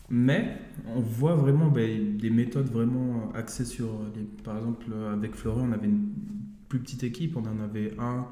Mais 0.09 0.57
on 0.95 0.99
voit 1.01 1.35
vraiment 1.35 1.67
ben, 1.67 2.17
des 2.17 2.29
méthodes 2.29 2.69
vraiment 2.71 3.31
axées 3.33 3.65
sur, 3.65 3.87
les, 4.15 4.23
par 4.43 4.57
exemple, 4.57 4.85
avec 5.11 5.35
Florian, 5.35 5.67
on 5.69 5.71
avait 5.73 5.87
une 5.87 6.09
plus 6.69 6.79
petite 6.79 7.03
équipe, 7.03 7.35
on 7.37 7.41
en 7.45 7.59
avait 7.63 7.93
un, 7.99 8.25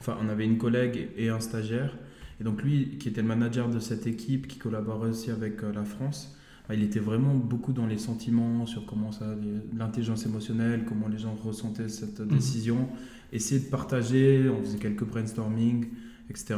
enfin, 0.00 0.16
on 0.22 0.28
avait 0.28 0.44
une 0.44 0.58
collègue 0.58 1.08
et 1.16 1.28
un 1.28 1.40
stagiaire. 1.40 1.96
Et 2.40 2.44
donc 2.44 2.62
lui, 2.62 2.96
qui 2.98 3.08
était 3.08 3.20
le 3.22 3.28
manager 3.28 3.68
de 3.68 3.78
cette 3.78 4.06
équipe, 4.06 4.48
qui 4.48 4.58
collaborait 4.58 5.10
aussi 5.10 5.30
avec 5.30 5.62
euh, 5.62 5.72
la 5.72 5.84
France, 5.84 6.36
il 6.74 6.82
était 6.82 7.00
vraiment 7.00 7.34
beaucoup 7.34 7.72
dans 7.72 7.86
les 7.86 7.98
sentiments, 7.98 8.66
sur 8.66 8.86
comment 8.86 9.12
ça, 9.12 9.34
l'intelligence 9.76 10.26
émotionnelle, 10.26 10.84
comment 10.88 11.08
les 11.08 11.18
gens 11.18 11.34
ressentaient 11.34 11.88
cette 11.88 12.22
décision, 12.22 12.88
essayer 13.32 13.60
de 13.60 13.68
partager, 13.70 14.48
on 14.48 14.60
faisait 14.62 14.78
quelques 14.78 15.04
brainstorming, 15.04 15.86
etc. 16.28 16.56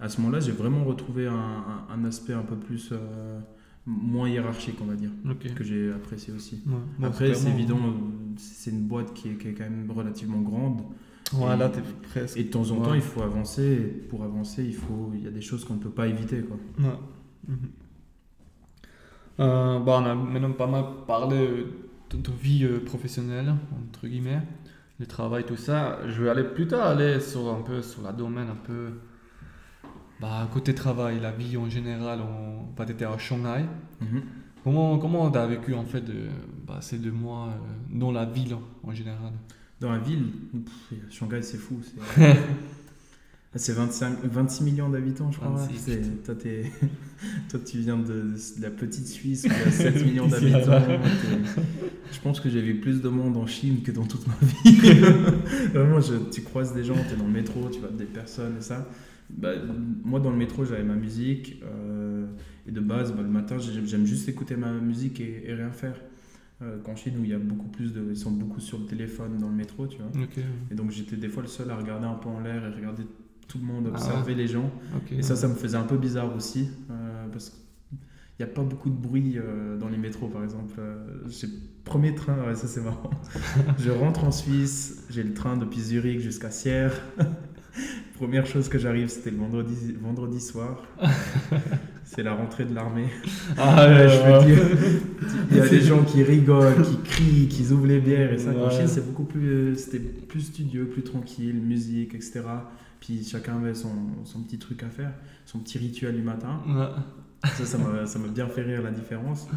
À 0.00 0.08
ce 0.08 0.20
moment-là, 0.20 0.40
j'ai 0.40 0.52
vraiment 0.52 0.84
retrouvé 0.84 1.26
un, 1.26 1.34
un- 1.34 1.86
un 1.94 2.04
aspect 2.04 2.32
un 2.32 2.42
peu 2.42 2.56
plus 2.56 2.90
euh, 2.92 3.38
moins 3.86 4.28
hiérarchique, 4.28 4.76
on 4.80 4.86
va 4.86 4.94
dire, 4.94 5.10
que 5.54 5.64
j'ai 5.64 5.92
apprécié 5.92 6.32
aussi. 6.32 6.62
Ouais. 6.66 6.72
Bon, 6.98 7.06
Après, 7.06 7.34
c'est 7.34 7.40
clairement- 7.42 7.58
évident, 7.58 7.78
c'est 8.36 8.70
une 8.70 8.82
boîte 8.86 9.12
qui 9.14 9.28
est, 9.28 9.34
qui 9.34 9.48
est 9.48 9.52
quand 9.52 9.64
même 9.64 9.90
relativement 9.90 10.40
grande. 10.40 10.82
Ouais, 11.34 11.54
Et- 11.54 11.58
là, 11.58 11.68
t'es 11.68 11.80
presque. 12.08 12.36
Et 12.38 12.44
de 12.44 12.50
temps 12.50 12.70
en 12.70 12.80
temps, 12.80 12.94
il 12.94 13.00
faut 13.02 13.22
avancer. 13.22 13.62
Et 13.62 13.86
pour 14.08 14.24
avancer, 14.24 14.64
il, 14.64 14.74
faut, 14.74 15.12
il 15.14 15.22
y 15.22 15.28
a 15.28 15.30
des 15.30 15.40
choses 15.42 15.64
qu'on 15.64 15.74
ne 15.74 15.80
peut 15.80 15.90
pas 15.90 16.08
éviter. 16.08 16.40
Quoi. 16.40 16.56
Ouais. 16.78 16.94
Mhm. 17.48 17.56
Euh, 19.38 19.78
bah, 19.78 20.00
on 20.02 20.04
a 20.06 20.14
maintenant 20.14 20.52
pas 20.52 20.66
mal 20.66 20.84
parlé 21.06 21.36
euh, 21.36 21.64
de 22.10 22.16
ton 22.16 22.32
vie 22.32 22.64
euh, 22.64 22.84
professionnelle, 22.84 23.54
entre 23.88 24.06
guillemets, 24.06 24.42
le 24.98 25.06
travail, 25.06 25.44
tout 25.44 25.56
ça. 25.56 26.00
Je 26.08 26.22
vais 26.22 26.30
aller 26.30 26.44
plus 26.44 26.66
tard 26.66 26.86
aller 26.86 27.20
sur 27.20 27.48
un 27.48 27.62
peu 27.62 27.80
sur 27.82 28.02
la 28.02 28.12
domaine 28.12 28.48
un 28.48 28.66
peu 28.66 28.90
bah, 30.20 30.48
côté 30.52 30.74
travail, 30.74 31.20
la 31.20 31.30
vie 31.30 31.56
en 31.56 31.68
général. 31.68 32.20
On 32.20 32.74
va 32.76 32.84
être 32.84 33.02
à 33.02 33.16
Shanghai. 33.18 33.64
Comment 34.62 34.98
comment 34.98 35.30
t'as 35.30 35.46
vécu 35.46 35.72
en 35.74 35.84
fait 35.84 36.02
de, 36.02 36.28
bah, 36.66 36.78
ces 36.80 36.98
deux 36.98 37.10
mois 37.12 37.48
euh, 37.48 37.98
dans 37.98 38.12
la 38.12 38.26
ville 38.26 38.56
en 38.82 38.92
général? 38.92 39.32
Dans 39.80 39.90
la 39.90 39.98
ville, 39.98 40.26
pff, 40.52 41.10
Shanghai, 41.10 41.42
c'est 41.42 41.56
fou. 41.56 41.80
C'est 43.52 43.58
c'est 43.58 43.72
25, 43.72 44.18
26 44.24 44.62
millions 44.64 44.88
d'habitants, 44.88 45.30
je 45.32 45.38
crois. 45.38 45.50
26, 45.50 45.78
C'est- 45.78 45.96
putain. 45.98 46.10
Toi, 46.24 46.34
t'es- 46.36 46.70
toi, 47.50 47.60
tu 47.66 47.78
viens 47.78 47.98
de, 47.98 48.04
de 48.04 48.62
la 48.62 48.70
petite 48.70 49.06
Suisse 49.08 49.44
où 49.44 49.48
il 49.52 49.58
y 49.58 49.62
a 49.68 49.70
7 49.70 50.04
millions 50.06 50.28
d'habitants. 50.28 50.80
Je 52.12 52.20
pense 52.20 52.38
que 52.40 52.48
j'ai 52.48 52.60
vu 52.62 52.76
plus 52.80 53.00
de 53.02 53.08
monde 53.08 53.36
en 53.36 53.46
Chine 53.46 53.82
que 53.82 53.90
dans 53.92 54.04
toute 54.06 54.24
ma 54.26 54.34
vie. 54.40 54.80
Vraiment, 55.74 56.00
je- 56.00 56.30
tu 56.30 56.42
croises 56.42 56.74
des 56.74 56.84
gens, 56.84 56.94
tu 56.94 57.14
es 57.14 57.16
dans 57.16 57.26
le 57.26 57.32
métro, 57.32 57.68
tu 57.70 57.80
vois 57.80 57.90
des 57.90 58.04
personnes 58.04 58.56
et 58.58 58.62
ça. 58.62 58.88
Bah, 59.30 59.50
moi, 60.04 60.18
dans 60.20 60.30
le 60.30 60.36
métro, 60.36 60.64
j'avais 60.64 60.82
ma 60.84 60.94
musique. 60.96 61.60
euh, 61.64 62.26
et 62.68 62.72
de 62.72 62.80
base, 62.80 63.12
bah, 63.12 63.22
le 63.22 63.28
matin, 63.28 63.58
j'ai- 63.58 63.84
j'aime 63.86 64.06
juste 64.06 64.28
écouter 64.28 64.54
ma 64.56 64.70
musique 64.72 65.20
et, 65.20 65.44
et 65.46 65.54
rien 65.54 65.70
faire. 65.72 66.00
Euh, 66.62 66.78
Qu'en 66.82 66.94
Chine, 66.94 67.14
où 67.20 67.24
il 67.24 67.30
y 67.30 67.34
a 67.34 67.38
beaucoup 67.38 67.68
plus 67.68 67.92
de. 67.94 68.02
Ils 68.10 68.16
sont 68.16 68.30
beaucoup 68.32 68.60
sur 68.60 68.78
le 68.78 68.84
téléphone 68.86 69.38
dans 69.38 69.48
le 69.48 69.54
métro, 69.56 69.86
tu 69.86 69.96
vois. 69.98 70.10
Et 70.70 70.74
donc, 70.74 70.90
j'étais 70.90 71.16
des 71.16 71.28
fois 71.28 71.42
le 71.42 71.48
seul 71.48 71.70
à 71.70 71.76
regarder 71.76 72.06
un 72.06 72.14
peu 72.14 72.28
en 72.28 72.38
l'air 72.40 72.64
et 72.66 72.74
regarder 72.76 73.02
tout 73.50 73.58
le 73.58 73.64
monde, 73.64 73.86
Ah. 73.88 73.96
observer 73.96 74.34
les 74.34 74.46
gens. 74.46 74.70
Et 75.10 75.22
ça, 75.22 75.34
ça 75.36 75.48
me 75.48 75.54
faisait 75.54 75.76
un 75.76 75.82
peu 75.84 75.96
bizarre 75.96 76.34
aussi, 76.36 76.68
euh, 76.90 77.26
parce 77.32 77.50
qu'il 77.50 77.98
n'y 78.38 78.44
a 78.50 78.54
pas 78.54 78.62
beaucoup 78.62 78.88
de 78.90 78.94
bruit 78.96 79.36
euh, 79.38 79.76
dans 79.76 79.88
les 79.88 79.98
métros, 79.98 80.28
par 80.28 80.42
exemple. 80.44 80.74
Euh, 80.78 81.04
j'ai 81.28 81.48
premier 81.84 82.14
train, 82.14 82.36
ouais, 82.46 82.54
ça 82.54 82.66
c'est 82.68 82.80
marrant. 82.82 83.10
je 83.78 83.90
rentre 83.90 84.24
en 84.24 84.30
Suisse, 84.30 85.04
j'ai 85.10 85.22
le 85.24 85.34
train 85.34 85.56
depuis 85.56 85.80
Zurich 85.80 86.20
jusqu'à 86.20 86.50
Sierre. 86.50 86.92
Première 88.14 88.46
chose 88.46 88.68
que 88.68 88.78
j'arrive, 88.78 89.08
c'était 89.08 89.30
le 89.30 89.38
vendredi, 89.38 89.94
vendredi 90.00 90.40
soir. 90.40 90.82
c'est 92.04 92.22
la 92.22 92.34
rentrée 92.34 92.66
de 92.66 92.74
l'armée. 92.74 93.06
Ah, 93.56 93.86
Ouais, 93.88 93.94
ouais, 93.94 94.08
je 94.08 94.20
ouais. 94.22 94.38
veux 94.38 94.46
dire, 94.46 94.64
il 95.50 95.56
y 95.56 95.60
a 95.60 95.68
des 95.68 95.80
gens 95.80 96.02
qui 96.04 96.22
rigolent, 96.22 96.82
qui 96.82 96.98
crient, 97.02 97.48
qui 97.48 97.72
ouvrent 97.72 97.86
les 97.86 98.00
bières 98.00 98.32
et 98.32 98.38
ça. 98.38 98.50
En 98.50 98.64
Ouais. 98.66 98.70
Chine, 98.70 98.86
c'est 98.88 99.06
beaucoup 99.06 99.24
plus, 99.24 99.74
c'était 99.76 100.00
plus 100.00 100.40
studieux, 100.42 100.86
plus 100.86 101.02
tranquille, 101.02 101.60
musique, 101.62 102.14
etc. 102.14 102.42
Puis 103.00 103.24
chacun 103.24 103.56
avait 103.56 103.74
son, 103.74 104.24
son 104.24 104.42
petit 104.42 104.58
truc 104.58 104.82
à 104.82 104.90
faire, 104.90 105.12
son 105.46 105.58
petit 105.58 105.78
rituel 105.78 106.14
du 106.16 106.22
matin. 106.22 106.60
Ouais. 106.68 107.48
Ça, 107.54 107.64
ça 107.64 108.18
m'a 108.18 108.28
bien 108.28 108.46
fait 108.48 108.62
rire 108.62 108.82
la 108.82 108.90
différence. 108.90 109.48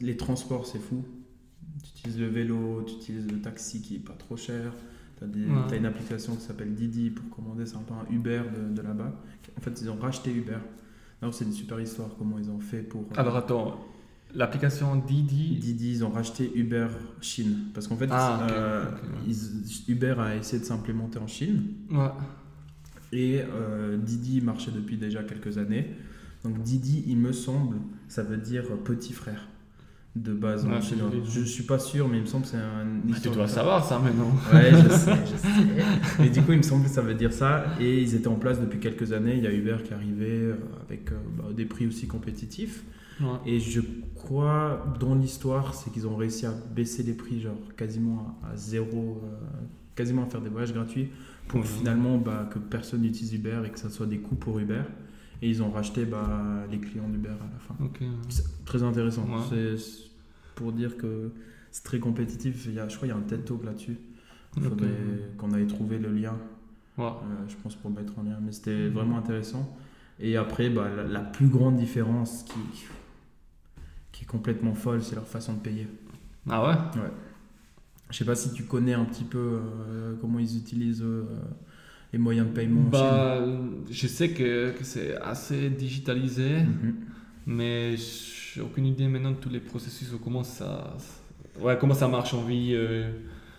Les 0.00 0.16
transports, 0.16 0.66
c'est 0.66 0.78
fou. 0.78 1.04
Tu 1.82 1.90
utilises 2.00 2.20
le 2.20 2.26
vélo, 2.28 2.82
tu 2.86 2.94
utilises 2.94 3.26
le 3.30 3.40
taxi 3.40 3.80
qui 3.82 3.96
est 3.96 4.00
pas 4.00 4.12
trop 4.14 4.36
cher. 4.36 4.72
Tu 5.18 5.24
as, 5.24 5.76
une 5.76 5.86
application 5.86 6.36
qui 6.36 6.42
s'appelle 6.42 6.74
Didi 6.74 7.10
pour 7.10 7.28
commander, 7.34 7.66
c'est 7.66 7.76
un 7.76 7.80
peu 7.80 7.94
un 7.94 8.06
Uber 8.14 8.42
de, 8.54 8.74
de 8.74 8.82
là-bas. 8.82 9.12
En 9.56 9.60
fait, 9.60 9.80
ils 9.80 9.90
ont 9.90 9.96
racheté 9.96 10.32
Uber. 10.32 10.58
C'est 11.32 11.44
une 11.44 11.52
super 11.52 11.80
histoire 11.80 12.10
comment 12.18 12.38
ils 12.38 12.50
ont 12.50 12.60
fait 12.60 12.82
pour. 12.82 13.00
euh, 13.02 13.14
Alors 13.20 13.36
attends, 13.36 13.84
l'application 14.34 14.94
Didi? 14.96 15.56
Didi, 15.56 15.90
ils 15.92 16.04
ont 16.04 16.10
racheté 16.10 16.52
Uber 16.54 16.86
Chine. 17.20 17.70
Parce 17.74 17.88
qu'en 17.88 17.96
fait, 17.96 18.08
Ah, 18.12 18.46
euh, 18.50 18.84
ok, 18.84 19.02
ouais. 19.02 19.08
ils- 19.26 19.90
Uber 19.92 20.14
a 20.18 20.36
essayé 20.36 20.60
de 20.60 20.64
s'implémenter 20.64 21.18
en 21.18 21.26
Chine. 21.26 21.64
Ouais. 21.90 22.10
Et 23.12 23.40
euh, 23.40 23.96
Didi 23.96 24.40
marchait 24.40 24.70
depuis 24.70 24.96
déjà 24.96 25.22
quelques 25.22 25.58
années. 25.58 25.86
Donc 26.44 26.62
Didi, 26.62 27.04
il 27.06 27.16
me 27.16 27.32
semble, 27.32 27.76
ça 28.08 28.22
veut 28.22 28.36
dire 28.36 28.64
petit 28.84 29.12
frère 29.12 29.48
de 30.22 30.32
base 30.32 30.64
en 30.64 30.80
chinois. 30.80 31.10
c'est 31.12 31.16
joli, 31.16 31.30
Je 31.30 31.44
suis 31.44 31.62
pas 31.62 31.78
sûr, 31.78 32.08
mais 32.08 32.18
il 32.18 32.22
me 32.22 32.26
semble 32.26 32.44
que 32.44 32.50
c'est 32.50 32.56
un. 32.56 32.84
Bah, 33.04 33.16
tu 33.22 33.28
dois 33.28 33.48
savoir 33.48 33.84
ça 33.84 33.98
maintenant. 33.98 34.30
Ouais, 34.52 34.70
je 34.72 34.88
sais, 34.94 35.16
je 35.24 35.36
sais. 35.36 35.48
Mais 36.18 36.30
du 36.30 36.42
coup, 36.42 36.52
il 36.52 36.58
me 36.58 36.62
semble 36.62 36.84
que 36.84 36.90
ça 36.90 37.02
veut 37.02 37.14
dire 37.14 37.32
ça. 37.32 37.64
Et 37.80 38.02
ils 38.02 38.14
étaient 38.14 38.28
en 38.28 38.36
place 38.36 38.60
depuis 38.60 38.80
quelques 38.80 39.12
années. 39.12 39.36
Il 39.36 39.44
y 39.44 39.46
a 39.46 39.52
Uber 39.52 39.76
qui 39.84 39.94
arrivait 39.94 40.26
euh, 40.28 40.54
avec 40.86 41.12
euh, 41.12 41.16
bah, 41.36 41.44
des 41.54 41.64
prix 41.64 41.86
aussi 41.86 42.06
compétitifs. 42.06 42.84
Ouais. 43.20 43.26
Et 43.46 43.60
je 43.60 43.80
crois, 44.14 44.94
dans 45.00 45.14
l'histoire, 45.14 45.74
c'est 45.74 45.92
qu'ils 45.92 46.06
ont 46.06 46.16
réussi 46.16 46.46
à 46.46 46.54
baisser 46.74 47.02
les 47.02 47.14
prix, 47.14 47.40
genre 47.40 47.58
quasiment 47.76 48.38
à, 48.44 48.52
à 48.52 48.56
zéro, 48.56 49.20
euh, 49.24 49.28
quasiment 49.96 50.24
à 50.24 50.26
faire 50.26 50.40
des 50.40 50.50
voyages 50.50 50.72
gratuits, 50.72 51.08
pour 51.48 51.64
finalement 51.64 52.18
bah, 52.18 52.48
que 52.52 52.58
personne 52.58 53.00
n'utilise 53.02 53.32
Uber 53.34 53.62
et 53.66 53.70
que 53.70 53.78
ça 53.78 53.88
soit 53.90 54.06
des 54.06 54.18
coûts 54.18 54.36
pour 54.36 54.58
Uber. 54.58 54.82
Et 55.40 55.48
ils 55.48 55.62
ont 55.62 55.70
racheté 55.70 56.04
bah, 56.04 56.64
les 56.70 56.78
clients 56.78 57.08
d'Uber 57.08 57.28
à 57.30 57.32
la 57.52 57.58
fin. 57.60 57.76
C'est 58.28 58.64
très 58.64 58.82
intéressant. 58.82 59.22
Ouais. 59.24 59.76
C'est 59.76 60.10
pour 60.56 60.72
dire 60.72 60.96
que 60.96 61.32
c'est 61.70 61.84
très 61.84 61.98
compétitif. 62.00 62.64
Il 62.66 62.74
y 62.74 62.80
a, 62.80 62.88
je 62.88 62.96
crois 62.96 63.06
qu'il 63.08 63.16
y 63.16 63.18
a 63.18 63.20
un 63.20 63.24
TED 63.26 63.44
Talk 63.44 63.64
là-dessus. 63.64 63.96
Il 64.56 64.62
Ok. 64.64 64.68
faudrait 64.70 64.90
qu'on 65.36 65.52
aille 65.52 65.66
trouver 65.66 65.98
le 65.98 66.10
lien, 66.12 66.36
Ouais. 66.96 67.04
euh, 67.04 67.48
je 67.48 67.54
pense, 67.62 67.76
pour 67.76 67.90
le 67.90 67.96
mettre 67.96 68.18
en 68.18 68.22
lien. 68.24 68.38
Mais 68.42 68.50
c'était 68.52 68.86
Mhm. 68.88 68.92
vraiment 68.94 69.18
intéressant. 69.18 69.76
Et 70.18 70.36
après, 70.36 70.68
bah, 70.70 70.88
la, 70.96 71.04
la 71.04 71.20
plus 71.20 71.46
grande 71.46 71.76
différence 71.76 72.42
qui, 72.42 72.58
qui 74.10 74.24
est 74.24 74.26
complètement 74.26 74.74
folle, 74.74 75.02
c'est 75.02 75.14
leur 75.14 75.28
façon 75.28 75.52
de 75.54 75.60
payer. 75.60 75.86
Ah 76.50 76.66
ouais 76.66 76.74
Je 78.10 78.16
sais 78.16 78.24
pas 78.24 78.34
si 78.34 78.52
tu 78.52 78.64
connais 78.64 78.94
un 78.94 79.04
petit 79.04 79.24
peu 79.24 79.38
euh, 79.38 80.14
comment 80.20 80.38
ils 80.38 80.56
utilisent 80.56 81.02
euh, 81.02 81.24
les 82.12 82.18
moyens 82.18 82.48
de 82.48 82.52
paiement 82.52 82.80
en 82.80 82.90
Bah, 82.90 83.44
je 83.90 84.06
sais 84.06 84.30
que, 84.30 84.70
que 84.70 84.84
c'est 84.84 85.16
assez 85.16 85.68
digitalisé, 85.70 86.58
Chine. 86.58 86.66
Mhm. 86.82 86.94
mais 87.46 87.96
j'ai 87.96 88.60
aucune 88.62 88.86
idée 88.86 89.08
maintenant 89.08 89.32
de 89.32 89.36
tous 89.36 89.50
les 89.50 89.60
processus 89.60 90.12
ou 90.12 90.18
comment 90.18 90.42
ça, 90.42 90.96
ouais, 91.60 91.76
comment 91.78 91.94
ça 91.94 92.08
marche 92.08 92.32
en 92.34 92.42
vie 92.42 92.72
euh, 92.72 93.10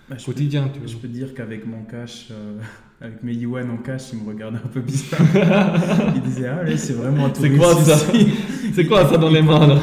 Bah, 0.10 0.16
je, 0.18 0.26
peux, 0.26 0.32
quotidienne. 0.32 0.70
Tu 0.74 0.80
je 0.88 0.98
peux 0.98 1.08
dire 1.08 1.34
qu'avec 1.34 1.66
mon 1.68 1.84
cash, 1.84 2.30
euh, 2.32 2.60
avec 3.02 3.24
mes 3.24 3.34
yuan 3.34 3.70
en 3.72 3.78
cash, 3.78 4.12
il 4.14 4.20
me 4.20 4.28
regardait 4.28 4.58
un 4.58 4.68
peu 4.68 4.82
bizarre. 4.82 5.22
il 6.16 6.22
disait 6.22 6.48
Ah, 6.48 6.64
ouais, 6.64 6.78
c'est 6.78 6.94
vraiment 6.94 7.28
un 7.28 7.34
C'est 7.34 7.52
quoi 7.52 7.76
ça 7.76 7.98
C'est 8.74 8.86
quoi 8.86 9.08
ça 9.10 9.18
dans 9.18 9.30
les 9.30 9.42
mains 9.42 9.68
là 9.68 9.78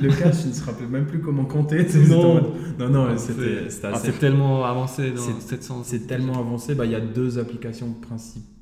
Le 0.00 0.08
cash, 0.08 0.36
il 0.44 0.50
ne 0.50 0.54
se 0.54 0.64
rappelait 0.64 0.86
même 0.86 1.06
plus 1.06 1.20
comment 1.20 1.44
compter. 1.44 1.86
Non, 2.08 2.54
non, 2.78 2.88
non 2.88 3.18
c'était 3.18 3.68
ah, 3.82 3.88
assez. 3.88 4.06
c'est 4.06 4.18
tellement 4.18 4.64
avancé 4.64 5.10
dans 5.10 5.22
cette 5.40 5.64
sens. 5.64 5.86
C'est 5.86 6.06
tellement 6.06 6.38
avancé. 6.38 6.74
Bah, 6.74 6.86
il 6.86 6.92
y 6.92 6.96
a 6.96 7.00
deux 7.00 7.38
applications 7.38 7.92
principales 7.92 8.52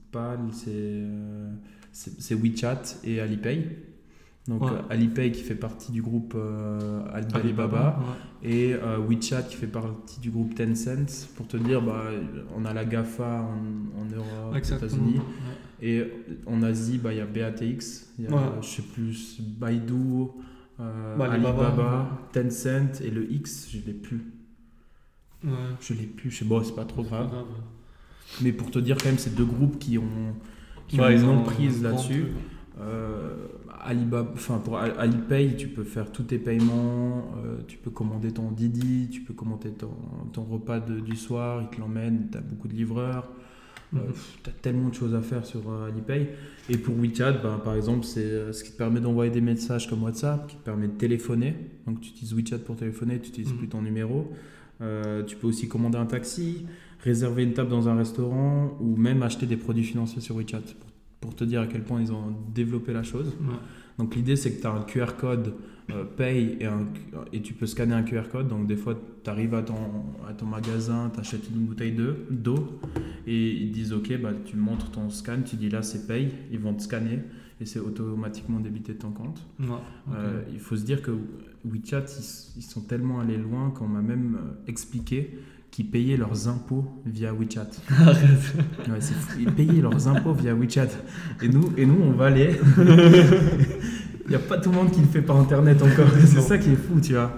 c'est 0.52 0.70
euh, 0.70 1.50
c'est 1.92 2.34
WeChat 2.34 2.82
et 3.04 3.20
Alipay. 3.20 3.64
Donc 4.48 4.62
Alipay 4.88 5.30
qui 5.32 5.42
fait 5.42 5.54
partie 5.54 5.92
du 5.92 6.02
groupe 6.02 6.34
euh, 6.34 7.02
Alibaba, 7.12 8.00
et 8.42 8.74
euh, 8.74 8.98
WeChat 8.98 9.42
qui 9.42 9.56
fait 9.56 9.66
partie 9.66 10.18
du 10.20 10.30
groupe 10.30 10.54
Tencent. 10.54 11.28
Pour 11.36 11.46
te 11.46 11.56
dire, 11.56 11.82
bah, 11.82 12.04
on 12.56 12.64
a 12.64 12.72
la 12.72 12.84
GAFA 12.84 13.42
en, 13.96 14.04
Europe, 14.14 14.54
aux 14.54 14.56
États-Unis. 14.56 15.20
Et 15.82 16.04
en 16.46 16.62
Asie, 16.62 16.98
bah, 16.98 17.12
il 17.12 17.18
y 17.18 17.20
a 17.20 17.26
BATX, 17.26 18.12
il 18.18 18.24
y 18.24 18.28
a, 18.28 18.60
je 18.60 18.66
sais 18.66 18.82
plus, 18.82 19.40
Baidu, 19.40 20.28
euh, 20.80 21.20
Alibaba, 21.20 22.08
Tencent 22.32 23.00
et 23.02 23.10
le 23.10 23.30
X, 23.30 23.68
je 23.70 23.78
l'ai 23.86 23.94
plus. 23.94 24.22
Je 25.80 25.94
l'ai 25.94 26.06
plus, 26.06 26.30
je 26.30 26.38
sais 26.38 26.44
bon, 26.44 26.62
c'est 26.64 26.74
pas 26.74 26.84
trop 26.84 27.02
grave. 27.02 27.30
Mais 28.42 28.52
pour 28.52 28.70
te 28.70 28.78
dire 28.78 28.96
quand 28.96 29.06
même, 29.06 29.18
c'est 29.18 29.34
deux 29.34 29.44
groupes 29.44 29.78
qui 29.78 29.98
ont, 29.98 30.34
qui 30.88 31.00
ont 31.00 31.08
une 31.08 31.24
emprise 31.24 31.82
là-dessus. 31.82 32.26
Euh, 32.80 33.34
Alibaba, 33.84 34.30
enfin 34.34 34.58
pour 34.58 34.78
Alipay, 34.78 35.54
tu 35.56 35.68
peux 35.68 35.84
faire 35.84 36.12
tous 36.12 36.24
tes 36.24 36.38
paiements, 36.38 37.34
euh, 37.44 37.58
tu 37.66 37.78
peux 37.78 37.90
commander 37.90 38.32
ton 38.32 38.50
Didi, 38.50 39.08
tu 39.10 39.22
peux 39.22 39.34
commander 39.34 39.70
ton, 39.70 39.90
ton 40.32 40.42
repas 40.42 40.80
de, 40.80 41.00
du 41.00 41.16
soir, 41.16 41.62
il 41.62 41.74
te 41.74 41.80
l'emmène, 41.80 42.28
tu 42.30 42.38
as 42.38 42.40
beaucoup 42.40 42.68
de 42.68 42.74
livreurs, 42.74 43.28
euh, 43.94 43.98
mhm. 43.98 44.12
tu 44.42 44.50
as 44.50 44.52
tellement 44.52 44.88
de 44.88 44.94
choses 44.94 45.14
à 45.14 45.22
faire 45.22 45.46
sur 45.46 45.62
Alipay. 45.84 46.30
Et 46.68 46.76
pour 46.76 46.94
WeChat, 46.96 47.32
ben, 47.42 47.60
par 47.64 47.74
exemple, 47.74 48.04
c'est 48.04 48.52
ce 48.52 48.62
qui 48.62 48.72
te 48.72 48.76
permet 48.76 49.00
d'envoyer 49.00 49.30
des 49.30 49.40
messages 49.40 49.88
comme 49.88 50.02
WhatsApp, 50.02 50.46
qui 50.46 50.56
te 50.56 50.64
permet 50.64 50.88
de 50.88 50.96
téléphoner. 50.96 51.54
Donc 51.86 52.00
tu 52.00 52.10
utilises 52.10 52.34
WeChat 52.34 52.58
pour 52.58 52.76
téléphoner, 52.76 53.18
tu 53.18 53.28
n'utilises 53.28 53.52
plus 53.52 53.66
mhm. 53.66 53.72
ton 53.72 53.82
numéro. 53.82 54.32
tu 55.26 55.36
peux 55.36 55.46
aussi 55.46 55.68
commander 55.68 55.98
un 55.98 56.06
taxi, 56.06 56.66
réserver 57.02 57.44
une 57.44 57.54
table 57.54 57.70
dans 57.70 57.88
un 57.88 57.96
restaurant 57.96 58.76
ou 58.80 58.96
même 58.96 59.22
acheter 59.22 59.46
des 59.46 59.56
produits 59.56 59.84
financiers 59.84 60.20
sur 60.20 60.36
WeChat 60.36 60.60
pour 60.78 60.89
te 61.28 61.44
dire 61.44 61.60
à 61.60 61.66
quel 61.66 61.82
point 61.82 62.00
ils 62.00 62.12
ont 62.12 62.34
développé 62.54 62.92
la 62.92 63.02
chose. 63.02 63.36
Donc 63.98 64.14
l'idée 64.14 64.36
c'est 64.36 64.52
que 64.52 64.60
tu 64.60 64.66
as 64.66 64.72
un 64.72 64.82
QR 64.82 65.16
code 65.18 65.54
euh, 65.90 66.04
paye 66.04 66.56
et, 66.60 66.68
et, 67.36 67.42
tu 67.42 67.52
peux 67.52 67.66
scanner 67.66 67.94
un 67.94 68.02
QR 68.02 68.28
code. 68.30 68.48
Donc 68.48 68.66
des 68.66 68.76
fois 68.76 68.98
tu 69.22 69.28
arrives 69.28 69.54
à 69.54 69.62
ton, 69.62 69.74
à 70.28 70.32
ton 70.32 70.46
magasin, 70.46 71.10
tu 71.12 71.20
achètes 71.20 71.48
une 71.50 71.66
bouteille 71.66 71.94
d'eau 72.30 72.80
et 73.26 73.50
ils 73.50 73.70
disent 73.70 73.92
ok 73.92 74.18
bah, 74.20 74.30
tu 74.44 74.56
montres 74.56 74.90
ton 74.90 75.10
scan, 75.10 75.42
tu 75.44 75.56
dis 75.56 75.68
là 75.68 75.82
c'est 75.82 76.06
paye, 76.06 76.30
ils 76.50 76.58
vont 76.58 76.72
te 76.72 76.82
scanner 76.82 77.18
et 77.60 77.66
c'est 77.66 77.78
automatiquement 77.78 78.58
débité 78.58 78.94
de 78.94 78.98
ton 78.98 79.10
compte. 79.10 79.42
Euh, 80.14 80.42
il 80.52 80.60
faut 80.60 80.76
se 80.76 80.84
dire 80.84 81.02
que 81.02 81.10
WeChat 81.64 82.04
ils, 82.18 82.58
ils 82.60 82.62
sont 82.62 82.80
tellement 82.80 83.20
allés 83.20 83.36
loin 83.36 83.70
qu'on 83.70 83.86
m'a 83.86 84.00
même 84.00 84.36
euh, 84.36 84.54
expliqué 84.66 85.38
qui 85.70 85.84
payaient 85.84 86.16
leurs 86.16 86.48
impôts 86.48 86.84
via 87.06 87.32
WeChat. 87.32 87.70
ouais, 87.90 88.98
Ils 89.38 89.52
payaient 89.52 89.80
leurs 89.80 90.08
impôts 90.08 90.32
via 90.32 90.54
WeChat. 90.54 90.88
Et 91.42 91.48
nous, 91.48 91.72
et 91.76 91.86
nous 91.86 91.98
on 92.02 92.12
va 92.12 92.26
aller. 92.26 92.58
Il 94.30 94.36
n'y 94.36 94.36
a 94.36 94.46
pas 94.46 94.58
tout 94.58 94.70
le 94.70 94.76
monde 94.76 94.92
qui 94.92 95.00
le 95.00 95.08
fait 95.08 95.22
par 95.22 95.38
internet 95.38 95.82
encore. 95.82 96.06
C'est 96.20 96.40
ça 96.40 96.56
qui 96.56 96.70
est 96.70 96.76
fou, 96.76 97.00
tu 97.00 97.14
vois. 97.14 97.32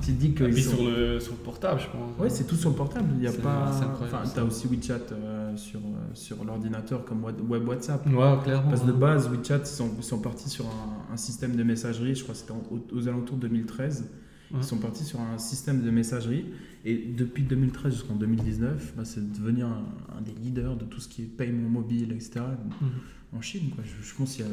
Tu 0.00 0.12
dis 0.12 0.32
que. 0.32 0.44
Et 0.44 0.52
sur, 0.62 0.82
le, 0.82 1.20
sur 1.20 1.32
le 1.32 1.38
portable, 1.38 1.78
je 1.78 1.86
pense. 1.88 2.18
Ouais, 2.18 2.30
c'est 2.30 2.44
tout 2.44 2.54
sur 2.54 2.70
le 2.70 2.74
portable. 2.74 3.06
Il 3.18 3.22
y 3.22 3.26
a 3.26 3.32
pas. 3.32 3.70
Enfin, 4.02 4.22
tu 4.32 4.40
as 4.40 4.44
aussi 4.44 4.66
WeChat 4.66 5.12
euh, 5.12 5.54
sur, 5.58 5.80
euh, 5.80 6.08
sur 6.14 6.42
l'ordinateur 6.44 7.04
comme 7.04 7.22
web 7.22 7.68
WhatsApp. 7.68 8.06
Ouais, 8.06 8.38
clairement. 8.42 8.70
Parce 8.70 8.80
que 8.80 8.86
de 8.86 8.92
base, 8.92 9.28
WeChat, 9.28 9.58
ils 9.58 9.66
sont, 9.66 9.90
sont 10.00 10.20
partis 10.20 10.48
sur 10.48 10.64
un, 10.64 11.12
un, 11.12 11.16
système 11.18 11.54
de 11.54 11.62
messagerie, 11.62 12.14
je 12.14 12.22
crois 12.22 12.34
que 12.34 12.40
c'était 12.40 12.52
aux, 12.52 12.96
aux 12.96 13.08
alentours 13.08 13.36
de 13.36 13.46
2013. 13.46 14.06
Ils 14.56 14.64
sont 14.64 14.78
partis 14.78 15.04
sur 15.04 15.20
un 15.20 15.36
système 15.36 15.82
de 15.82 15.90
messagerie 15.90 16.46
et 16.88 16.96
depuis 17.16 17.42
2013 17.42 17.92
jusqu'en 17.92 18.14
2019, 18.14 18.94
bah, 18.96 19.04
c'est 19.04 19.32
devenu 19.32 19.62
un, 19.62 19.82
des 20.24 20.32
leaders 20.32 20.76
de 20.76 20.84
tout 20.84 21.00
ce 21.00 21.08
qui 21.08 21.22
est 21.22 21.26
paiement 21.26 21.68
mobile, 21.68 22.12
etc. 22.12 22.40
Mhm. 22.80 22.88
En 23.36 23.42
Chine, 23.42 23.70
quoi. 23.74 23.84
Je, 23.84 24.14
pense 24.14 24.36
qu'il 24.36 24.46
y 24.46 24.48
a 24.48 24.52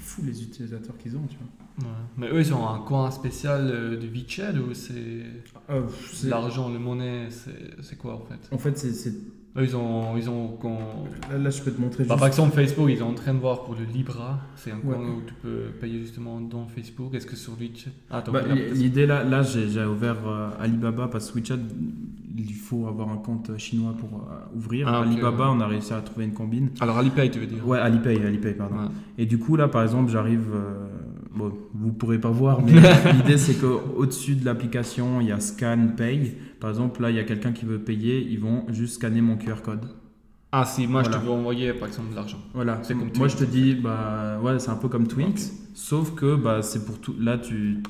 fou 0.00 0.22
les 0.24 0.42
utilisateurs 0.42 0.96
qu'ils 0.98 1.16
ont, 1.16 1.26
tu 1.28 1.36
vois. 1.36 1.88
Mais 2.16 2.28
eux, 2.28 2.40
ils 2.40 2.52
ont 2.52 2.68
un 2.68 2.80
coin 2.80 3.10
spécial 3.10 3.68
euh, 3.70 3.96
de 3.96 4.06
WeChat 4.06 4.52
ou 4.52 4.72
euh, 4.90 5.82
c'est 6.12 6.28
l'argent, 6.28 6.72
le 6.72 6.78
monnaie, 6.78 7.28
c'est 7.82 7.96
quoi 7.96 8.14
en 8.14 8.24
fait? 8.24 8.48
En 8.52 8.58
fait, 8.58 8.76
c'est 8.76 9.14
ils 9.62 9.76
ont, 9.76 10.16
ils 10.16 10.28
ont 10.28 10.58
là, 11.30 11.50
je 11.50 11.62
peux 11.62 11.70
te 11.70 11.80
montrer. 11.80 12.04
Bah, 12.04 12.16
par 12.16 12.26
exemple, 12.26 12.54
Facebook, 12.54 12.88
ils 12.90 12.98
sont 12.98 13.04
en 13.04 13.14
train 13.14 13.34
de 13.34 13.38
voir 13.38 13.62
pour 13.62 13.76
le 13.76 13.84
Libra. 13.84 14.40
C'est 14.56 14.72
un 14.72 14.78
coin 14.78 14.96
où 14.96 15.22
tu 15.24 15.34
peux 15.34 15.70
payer 15.80 16.00
justement 16.00 16.40
dans 16.40 16.66
Facebook. 16.66 17.14
Est-ce 17.14 17.26
que 17.26 17.36
sur 17.36 17.52
WeChat 17.52 17.90
ah, 18.10 18.24
bah, 18.32 18.42
L'idée 18.72 19.06
là, 19.06 19.22
là 19.22 19.42
j'ai 19.42 19.84
ouvert 19.84 20.26
euh, 20.26 20.50
Alibaba 20.60 21.06
parce 21.06 21.30
que 21.30 21.38
WeChat, 21.38 21.58
il 22.36 22.54
faut 22.54 22.88
avoir 22.88 23.10
un 23.10 23.18
compte 23.18 23.56
chinois 23.58 23.94
pour 23.96 24.28
euh, 24.28 24.56
ouvrir. 24.56 24.88
Ah, 24.88 25.02
Alibaba, 25.02 25.48
on 25.50 25.60
a 25.60 25.68
réussi 25.68 25.92
à 25.92 26.00
trouver 26.00 26.24
une 26.24 26.34
combine. 26.34 26.70
Alors 26.80 26.98
Alipay, 26.98 27.30
tu 27.30 27.38
veux 27.38 27.46
dire 27.46 27.66
Ouais, 27.66 27.78
Alipay, 27.78 28.24
Alipay, 28.24 28.54
pardon. 28.54 28.90
Et 29.18 29.26
du 29.26 29.38
coup, 29.38 29.54
là, 29.56 29.68
par 29.68 29.84
exemple, 29.84 30.10
j'arrive. 30.10 30.48
Euh, 30.52 30.83
bon, 31.34 31.52
vous 31.74 31.92
pourrez 31.92 32.18
pas 32.18 32.30
voir, 32.30 32.62
mais 32.62 32.72
l'idée 33.12 33.38
c'est 33.38 33.54
qu'au-dessus 33.54 34.36
de 34.36 34.44
l'application, 34.44 35.20
il 35.20 35.28
y 35.28 35.32
a 35.32 35.40
Scan 35.40 35.88
Pay. 35.96 36.34
Par 36.60 36.70
exemple, 36.70 37.02
là, 37.02 37.10
il 37.10 37.16
y 37.16 37.18
a 37.18 37.24
quelqu'un 37.24 37.52
qui 37.52 37.64
veut 37.64 37.78
payer, 37.78 38.20
ils 38.20 38.40
vont 38.40 38.64
juste 38.70 38.94
scanner 38.94 39.20
mon 39.20 39.36
QR 39.36 39.62
code. 39.62 39.86
Ah 40.56 40.64
si, 40.64 40.86
moi 40.86 41.02
je 41.02 41.10
te 41.10 41.16
veux 41.16 41.32
envoyer 41.32 41.72
par 41.72 41.88
exemple 41.88 42.10
de 42.10 42.14
l'argent. 42.14 42.38
Voilà, 42.54 42.78
c'est 42.84 42.94
comme 42.94 43.10
moi 43.16 43.26
je 43.26 43.36
te 43.36 43.42
dis, 43.42 43.74
bah 43.74 44.38
ouais, 44.40 44.60
c'est 44.60 44.70
un 44.70 44.76
peu 44.76 44.88
comme 44.88 45.08
Twinks, 45.08 45.50
sauf 45.74 46.14
que 46.14 46.36
bah, 46.36 46.62
c'est 46.62 46.86
pour 46.86 47.00
tout. 47.00 47.16
Là, 47.18 47.38
tu, 47.38 47.82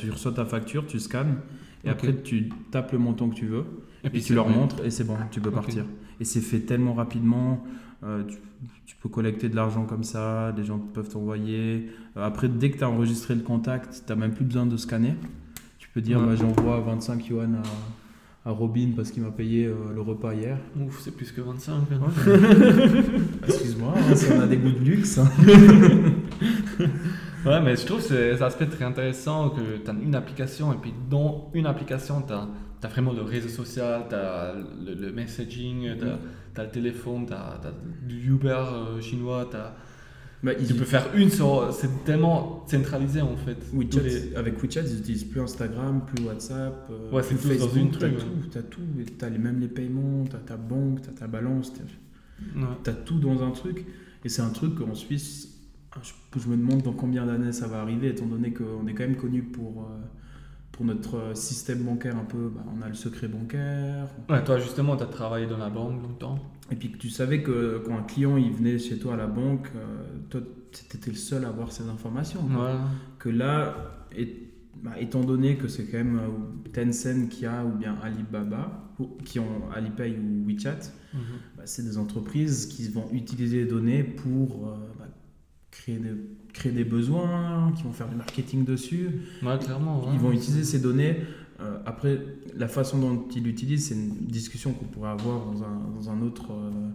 tu 0.00 0.10
reçois 0.10 0.32
ta 0.32 0.46
facture, 0.46 0.86
tu 0.86 0.98
scannes, 1.00 1.36
et 1.84 1.90
après 1.90 2.14
tu 2.22 2.48
tapes 2.70 2.92
le 2.92 2.98
montant 2.98 3.28
que 3.28 3.34
tu 3.34 3.44
veux, 3.44 3.64
et, 4.04 4.08
puis 4.08 4.22
tu 4.22 4.32
leur 4.32 4.48
montres, 4.48 4.82
et 4.82 4.90
c'est 4.90 5.04
bon, 5.04 5.16
tu 5.30 5.40
peux 5.40 5.50
partir. 5.50 5.84
Et 6.18 6.24
c'est 6.24 6.40
fait 6.40 6.60
tellement 6.60 6.94
rapidement. 6.94 7.62
Euh, 8.04 8.22
tu, 8.86 8.94
peux 8.96 9.08
collecter 9.08 9.48
de 9.48 9.56
l'argent 9.56 9.84
comme 9.84 10.04
ça, 10.04 10.52
des 10.52 10.64
gens 10.64 10.78
peuvent 10.78 11.08
t'envoyer. 11.08 11.90
Euh, 12.16 12.24
après, 12.24 12.48
dès 12.48 12.70
que 12.70 12.78
tu 12.78 12.84
as 12.84 12.90
enregistré 12.90 13.34
le 13.34 13.42
contact, 13.42 14.02
tu 14.06 14.12
n'as 14.12 14.18
même 14.18 14.32
plus 14.32 14.44
besoin 14.44 14.66
de 14.66 14.76
scanner. 14.76 15.14
Tu 15.78 15.88
peux 15.88 16.00
dire, 16.00 16.20
bah, 16.20 16.36
j'envoie 16.36 16.80
25 16.80 17.28
yuan 17.28 17.56
à, 17.56 17.62
à 18.48 18.52
Robin 18.52 18.92
parce 18.96 19.10
qu'il 19.10 19.22
m'a 19.22 19.30
payé 19.30 19.66
euh, 19.66 19.74
le 19.94 20.00
repas 20.00 20.32
hier. 20.32 20.58
Ouf, 20.80 21.00
c'est 21.00 21.14
plus 21.14 21.32
que 21.32 21.40
25. 21.40 21.74
Excuse-moi, 23.46 23.94
hein, 23.96 24.14
si 24.14 24.32
on 24.32 24.40
a 24.40 24.46
des 24.46 24.56
goûts 24.56 24.70
de 24.70 24.84
luxe. 24.84 25.18
Hein. 25.18 25.28
ouais, 27.46 27.60
mais 27.60 27.76
je 27.76 27.84
trouve 27.84 28.00
cet 28.00 28.40
aspect 28.40 28.66
très 28.66 28.84
intéressant 28.84 29.50
que 29.50 29.78
tu 29.84 29.90
as 29.90 29.94
une 29.94 30.14
application 30.14 30.72
et 30.72 30.76
puis 30.76 30.94
dans 31.10 31.50
une 31.52 31.66
application, 31.66 32.22
tu 32.22 32.32
as 32.32 32.88
vraiment 32.88 33.12
le 33.12 33.22
réseau 33.22 33.48
social, 33.48 34.06
tu 34.08 34.14
as 34.14 34.54
le, 34.84 35.12
messaging, 35.12 35.96
tu 35.98 36.04
as, 36.04 36.18
le 36.64 36.70
téléphone, 36.70 37.26
tu 37.26 37.32
as, 37.32 37.60
Uber 38.08 38.48
euh, 38.48 39.00
chinois, 39.00 39.48
bah, 40.42 40.54
tu 40.54 40.74
peux 40.74 40.84
faire 40.84 41.08
une 41.16 41.30
sur. 41.30 41.72
C'est 41.72 42.04
tellement 42.04 42.64
centralisé 42.68 43.20
en 43.20 43.36
fait. 43.36 43.58
Avec 44.36 44.62
WeChat, 44.62 44.82
ils 44.82 44.96
n'utilisent 44.96 45.24
plus 45.24 45.40
Instagram, 45.40 46.02
plus 46.06 46.24
WhatsApp. 46.24 46.88
Euh, 46.90 47.10
ouais, 47.10 47.22
c'est 47.24 47.34
tout 47.34 47.48
Facebook, 47.48 47.70
dans 47.70 47.80
une 47.80 47.90
truc. 47.90 48.14
Tu 48.52 48.58
as 48.58 48.62
tout. 48.62 48.80
Tu 49.18 49.24
as 49.24 49.28
les, 49.30 49.38
même 49.38 49.58
les 49.58 49.68
paiements, 49.68 50.24
tu 50.24 50.36
as 50.36 50.40
ta 50.40 50.56
banque, 50.56 51.02
tu 51.02 51.08
as 51.08 51.12
ta 51.12 51.26
balance. 51.26 51.72
Tu 51.72 52.90
as, 52.90 52.92
tout 52.92 53.18
dans 53.18 53.42
un 53.42 53.50
truc. 53.50 53.84
Et 54.24 54.28
c'est 54.28 54.42
un 54.42 54.50
truc 54.50 54.76
qu'en 54.76 54.94
Suisse, 54.94 55.58
je, 56.02 56.40
je, 56.40 56.48
me 56.48 56.56
demande 56.56 56.82
dans 56.82 56.92
combien 56.92 57.26
d'années 57.26 57.52
ça 57.52 57.66
va 57.66 57.80
arriver, 57.80 58.08
étant 58.08 58.26
donné 58.26 58.52
qu'on 58.52 58.86
est 58.86 58.94
quand 58.94 59.04
même 59.04 59.16
connu 59.16 59.42
pour. 59.42 59.82
Euh, 59.82 59.98
pour 60.78 60.86
notre 60.86 61.16
euh, 61.16 61.34
système 61.34 61.82
bancaire 61.82 62.16
un 62.16 62.24
peu, 62.24 62.52
bah, 62.54 62.62
on 62.72 62.80
a 62.82 62.88
le 62.88 62.94
secret 62.94 63.26
bancaire. 63.26 64.06
Ouais, 64.30 64.44
toi 64.44 64.60
justement, 64.60 64.96
tu 64.96 65.02
as 65.02 65.06
travaillé 65.06 65.48
dans 65.48 65.58
la 65.58 65.70
banque 65.70 66.00
longtemps. 66.00 66.38
Et 66.70 66.76
puis 66.76 66.92
que 66.92 66.98
tu 66.98 67.10
savais 67.10 67.42
que 67.42 67.82
quand 67.84 67.98
un 67.98 68.04
client 68.04 68.36
il 68.36 68.52
venait 68.52 68.78
chez 68.78 68.96
toi 68.96 69.14
à 69.14 69.16
la 69.16 69.26
banque, 69.26 69.66
euh, 69.74 70.04
toi 70.30 70.40
tu 70.70 70.96
étais 70.96 71.10
le 71.10 71.16
seul 71.16 71.44
à 71.44 71.48
avoir 71.48 71.72
ces 71.72 71.88
informations. 71.88 72.48
Que 73.18 73.28
là, 73.28 74.06
et, 74.16 74.52
bah, 74.80 74.92
étant 75.00 75.22
donné 75.24 75.56
que 75.56 75.66
c'est 75.66 75.86
quand 75.86 75.98
même 75.98 76.20
euh, 76.20 76.70
Tencent 76.72 77.28
qui 77.28 77.44
a 77.44 77.64
ou 77.64 77.72
bien 77.76 77.96
Alibaba, 78.00 78.94
qui 79.24 79.40
ont 79.40 79.68
Alipay 79.74 80.16
ou 80.16 80.46
WeChat, 80.46 80.92
mhm. 81.12 81.20
bah, 81.56 81.64
c'est 81.64 81.82
des 81.82 81.98
entreprises 81.98 82.66
qui 82.66 82.88
vont 82.88 83.08
utiliser 83.10 83.64
les 83.64 83.68
données 83.68 84.04
pour 84.04 84.78
créer 85.72 85.98
des 85.98 86.14
créer 86.52 86.72
des 86.72 86.84
besoins, 86.84 87.72
qui 87.76 87.82
vont 87.82 87.92
faire 87.92 88.08
du 88.08 88.16
marketing 88.16 88.64
dessus. 88.64 89.22
clairement. 89.40 90.10
Ils 90.12 90.18
vont 90.18 90.32
utiliser 90.32 90.64
ces 90.64 90.80
données. 90.80 91.16
Euh, 91.60 91.78
après, 91.86 92.20
la 92.56 92.68
façon 92.68 92.98
dont 92.98 93.26
ils 93.34 93.42
l'utilisent, 93.42 93.88
c'est 93.88 93.94
une 93.94 94.14
discussion 94.26 94.72
qu'on 94.72 94.84
pourrait 94.84 95.10
avoir 95.10 95.44
dans 95.46 95.64
un, 95.64 95.80
dans 95.94 96.10
un 96.10 96.22
autre. 96.22 96.52
Euh, 96.52 96.90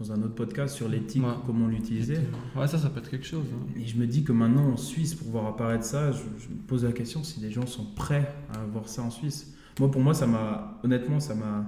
dans 0.00 0.10
un 0.10 0.20
autre 0.22 0.34
podcast 0.34 0.74
sur 0.74 0.88
l'éthique, 0.88 1.22
comment 1.46 1.68
l'utiliser. 1.68 2.18
Ouais, 2.56 2.66
ça, 2.66 2.78
ça 2.78 2.90
peut 2.90 2.98
être 2.98 3.10
quelque 3.10 3.26
chose. 3.26 3.46
Hein. 3.52 3.80
Et 3.80 3.86
je 3.86 3.96
me 3.96 4.08
dis 4.08 4.24
que 4.24 4.32
maintenant 4.32 4.72
en 4.72 4.76
Suisse, 4.76 5.14
pour 5.14 5.28
voir 5.28 5.46
apparaître 5.46 5.84
ça, 5.84 6.10
je, 6.10 6.18
me 6.18 6.60
pose 6.66 6.84
la 6.84 6.90
question 6.90 7.22
si 7.22 7.38
les 7.38 7.52
gens 7.52 7.66
sont 7.66 7.86
prêts 7.94 8.34
à 8.52 8.58
voir 8.64 8.88
ça 8.88 9.02
en 9.02 9.10
Suisse. 9.10 9.54
Moi, 9.78 9.88
pour 9.88 10.00
moi, 10.00 10.12
ça 10.12 10.26
m'a, 10.26 10.80
honnêtement, 10.82 11.20
ça 11.20 11.36
m'a, 11.36 11.64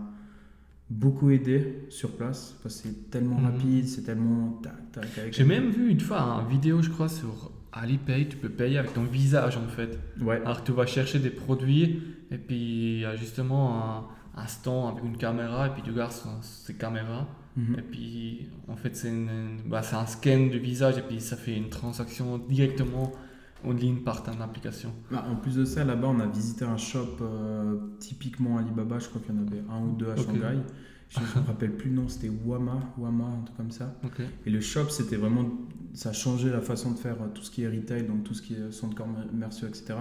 beaucoup 0.89 1.31
aidé 1.31 1.85
sur 1.89 2.13
place 2.17 2.57
parce 2.63 2.77
que 2.77 2.89
c'est 2.89 3.11
tellement 3.11 3.39
Mhm. 3.41 3.45
rapide, 3.47 3.89
c'est 3.89 4.03
tellement 4.03 4.61
tac 4.63 4.93
tac. 4.93 5.33
J'ai 5.33 5.45
même 5.45 5.71
vu 5.71 5.91
une 5.91 6.01
fois 6.01 6.21
une 6.43 6.49
vidéo, 6.49 6.81
je 6.83 6.91
crois, 6.91 7.09
sur 7.09 7.51
Alipay, 7.73 8.27
tu 8.29 8.37
peux 8.37 8.49
payer 8.49 8.79
avec 8.79 8.95
ton 8.95 9.03
visage 9.03 9.57
en 9.57 9.67
fait. 9.69 9.99
Ouais. 10.21 10.41
Alors 10.45 10.63
tu 10.65 10.73
vas 10.73 10.87
chercher 10.87 11.19
des 11.19 11.31
produits 11.31 12.01
et 12.31 12.39
puis 12.39 12.95
il 12.97 13.01
y 13.01 13.05
a 13.05 13.17
justement 13.17 14.07
un, 14.37 14.41
un 14.43 14.47
stand 14.47 14.93
avec 14.93 15.05
une 15.05 15.17
caméra 15.19 15.67
et 15.67 15.71
puis 15.71 15.83
tu 15.83 15.93
gardes 15.93 16.13
ces 16.43 16.75
caméras. 16.75 17.27
Mhm. 17.57 17.77
Et 17.79 17.83
puis 17.83 18.49
en 18.69 18.77
fait 18.77 18.95
c'est 18.97 19.13
bah, 19.67 19.83
c'est 19.83 19.97
un 19.97 20.07
scan 20.07 20.47
du 20.47 20.59
visage 20.59 20.99
et 20.99 21.03
puis 21.03 21.21
ça 21.21 21.37
fait 21.37 21.57
une 21.57 21.69
transaction 21.69 22.39
directement 22.39 23.13
en 23.67 23.73
ligne 23.73 23.99
par 23.99 24.23
ton 24.23 24.41
application. 24.41 24.93
Bah, 25.11 25.25
en 25.29 25.37
plus 25.37 25.57
de 25.57 25.65
ça, 25.65 25.85
là-bas, 25.85 26.09
on 26.09 26.21
a 26.21 26.27
visité 26.27 26.65
un 26.65 26.77
shop 26.77 27.17
euh, 27.21 27.77
typiquement 27.99 28.59
Alibaba. 28.59 28.99
Je 28.99 29.09
crois 29.09 29.21
qu'il 29.21 29.35
y 29.35 29.39
en 29.39 29.43
avait 29.47 29.63
un 29.71 29.83
ou 29.87 29.97
deux 29.97 30.11
à. 30.11 30.17
Shanghai. 30.17 30.59
Je 31.09 31.21
ne 31.21 31.25
me 31.43 31.47
rappelle 31.47 31.77
plus 31.77 31.91
le 31.91 31.97
nom, 31.97 32.09
c'était 32.09 32.29
Wama, 32.45 32.81
Wama, 32.99 33.25
un 33.25 33.43
truc 33.45 33.57
comme 33.57 33.71
ça. 33.71 33.97
Ok. 34.05 34.21
Et 34.45 34.51
le 34.51 34.61
shop, 34.61 34.89
c'était 34.91 35.17
vraiment. 35.17 35.49
Ça 35.95 36.09
a 36.11 36.13
changé 36.13 36.51
la 36.51 36.61
façon 36.61 36.91
de 36.93 36.99
faire 36.99 37.17
euh, 37.23 37.29
tout 37.33 37.43
ce 37.43 37.51
qui 37.51 37.63
est 37.63 37.69
retail, 37.69 38.05
donc 38.07 38.25
tout 38.25 38.35
ce 38.35 38.43
qui 38.43 38.55
est 38.55 38.73
centre 38.73 38.97
commerciaux, 38.97 39.69
etc. 39.69 39.95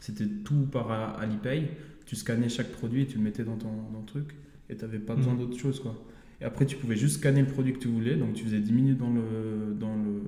C'était 0.00 0.26
tout 0.26 0.66
par 0.70 0.90
euh, 0.92 1.22
Alipay. 1.22 1.70
Tu 2.06 2.14
scannais 2.16 2.48
chaque 2.48 2.72
produit 2.72 3.02
et 3.02 3.06
tu 3.06 3.18
le 3.18 3.24
mettais 3.24 3.44
dans 3.44 3.56
ton, 3.56 3.70
dans 3.92 4.02
truc. 4.02 4.34
Et 4.68 4.76
tu 4.76 4.82
n'avais 4.82 4.98
pas 4.98 5.14
besoin 5.14 5.32
Mhm. 5.34 5.38
d'autre 5.40 5.58
chose, 5.58 5.80
quoi. 5.80 5.94
Et 6.40 6.44
après, 6.44 6.64
tu 6.66 6.76
pouvais 6.76 6.96
juste 6.96 7.16
scanner 7.18 7.40
le 7.42 7.48
produit 7.48 7.72
que 7.72 7.78
tu 7.78 7.88
voulais. 7.88 8.16
Donc, 8.16 8.34
tu 8.34 8.44
faisais 8.44 8.60
10 8.60 8.72
minutes 8.72 8.98
dans 8.98 9.10
le, 9.10 9.74
dans 9.78 9.94
le, 9.94 10.22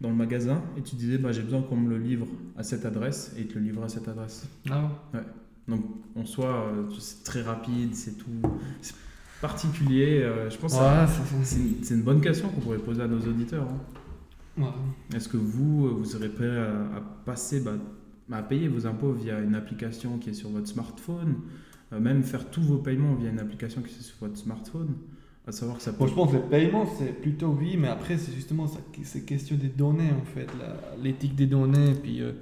dans 0.00 0.10
le 0.10 0.14
magasin 0.14 0.62
et 0.76 0.82
tu 0.82 0.96
disais, 0.96 1.18
bah, 1.18 1.32
j'ai 1.32 1.42
besoin 1.42 1.62
qu'on 1.62 1.76
me 1.76 1.88
le 1.90 1.98
livre 1.98 2.26
à 2.56 2.62
cette 2.62 2.84
adresse 2.86 3.32
et 3.36 3.46
te 3.46 3.54
le 3.58 3.64
livrait 3.64 3.86
à 3.86 3.88
cette 3.88 4.08
adresse. 4.08 4.46
Ah 4.70 4.90
Donc, 5.66 5.84
en 6.14 6.24
soi, 6.24 6.46
euh, 6.72 6.84
c'est 6.98 7.24
très 7.24 7.42
rapide, 7.42 7.94
c'est 7.94 8.16
tout. 8.16 8.30
C'est 8.80 8.94
particulier. 9.40 10.22
euh, 10.22 10.50
je 10.50 10.56
pense 10.58 10.74
que 10.74 10.78
ouais, 10.80 11.44
c'est 11.82 11.94
une, 11.94 12.02
bonne 12.02 12.20
question 12.20 12.48
qu'on 12.48 12.60
pourrait 12.60 12.78
poser 12.78 13.02
à 13.02 13.08
nos 13.08 13.20
auditeurs. 13.20 13.66
hein. 13.68 14.62
Ouais. 14.62 15.16
Est-ce 15.16 15.28
que 15.28 15.36
vous, 15.36 15.86
euh, 15.86 15.90
vous 15.90 16.04
serez 16.04 16.28
prêt 16.28 16.56
à, 16.58 16.96
à 16.96 17.00
passer, 17.24 17.60
bah, 17.60 17.74
à 18.32 18.42
payer 18.42 18.68
vos 18.68 18.86
impôts 18.86 19.12
via 19.12 19.38
une 19.40 19.54
application 19.54 20.18
qui 20.18 20.30
est 20.30 20.34
sur 20.34 20.50
votre 20.50 20.66
smartphone, 20.68 21.36
euh, 21.92 22.00
même 22.00 22.22
faire 22.22 22.50
tous 22.50 22.62
vos 22.62 22.78
paiements 22.78 23.14
via 23.14 23.30
une 23.30 23.38
application 23.38 23.82
qui 23.82 23.94
est 23.94 24.02
sur 24.02 24.16
votre 24.20 24.36
smartphone, 24.36 24.94
à 25.48 25.52
savoir 25.52 25.78
que 25.78 25.82
ça 25.82 25.92
peut. 25.92 25.98
Bon, 26.00 26.06
je 26.06 26.14
pense 26.14 26.30
que 26.30 26.36
le 26.36 26.42
paiement, 26.42 26.86
c'est 26.98 27.12
plutôt 27.20 27.56
oui, 27.58 27.76
mais 27.78 27.88
après, 27.88 28.18
c'est 28.18 28.32
justement 28.34 28.66
ça, 28.66 28.78
c'est 29.02 29.24
question 29.24 29.56
des 29.56 29.68
données, 29.68 30.10
en 30.20 30.24
fait, 30.24 30.46
l'éthique 31.02 31.34
des 31.34 31.46
données, 31.46 31.90
et 31.90 31.94
puis 31.94 32.20
euh, 32.22 32.32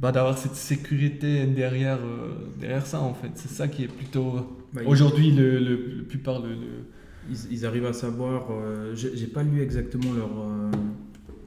bah, 0.00 0.10
d'avoir 0.10 0.36
cette 0.38 0.54
sécurité 0.54 1.46
derrière, 1.46 1.98
euh, 1.98 2.32
derrière 2.58 2.86
ça, 2.86 3.00
en 3.00 3.14
fait. 3.14 3.30
C'est 3.34 3.50
ça 3.50 3.68
qui 3.68 3.84
est 3.84 3.88
plutôt, 3.88 4.32
Bah, 4.72 4.80
ils- 4.82 4.88
aujourd'hui, 4.88 5.30
le, 5.32 5.58
le, 5.58 5.76
le 5.98 6.02
plupart, 6.04 6.40
le, 6.40 6.50
le- 6.54 6.84
Ils, 7.30 7.52
ils 7.52 7.66
arrivent 7.66 7.86
à 7.86 7.92
savoir. 7.92 8.48
euh, 8.50 8.94
j'ai 8.94 9.26
pas 9.26 9.42
lu 9.42 9.62
exactement 9.62 10.12
leur 10.12 10.30
euh, 10.40 10.70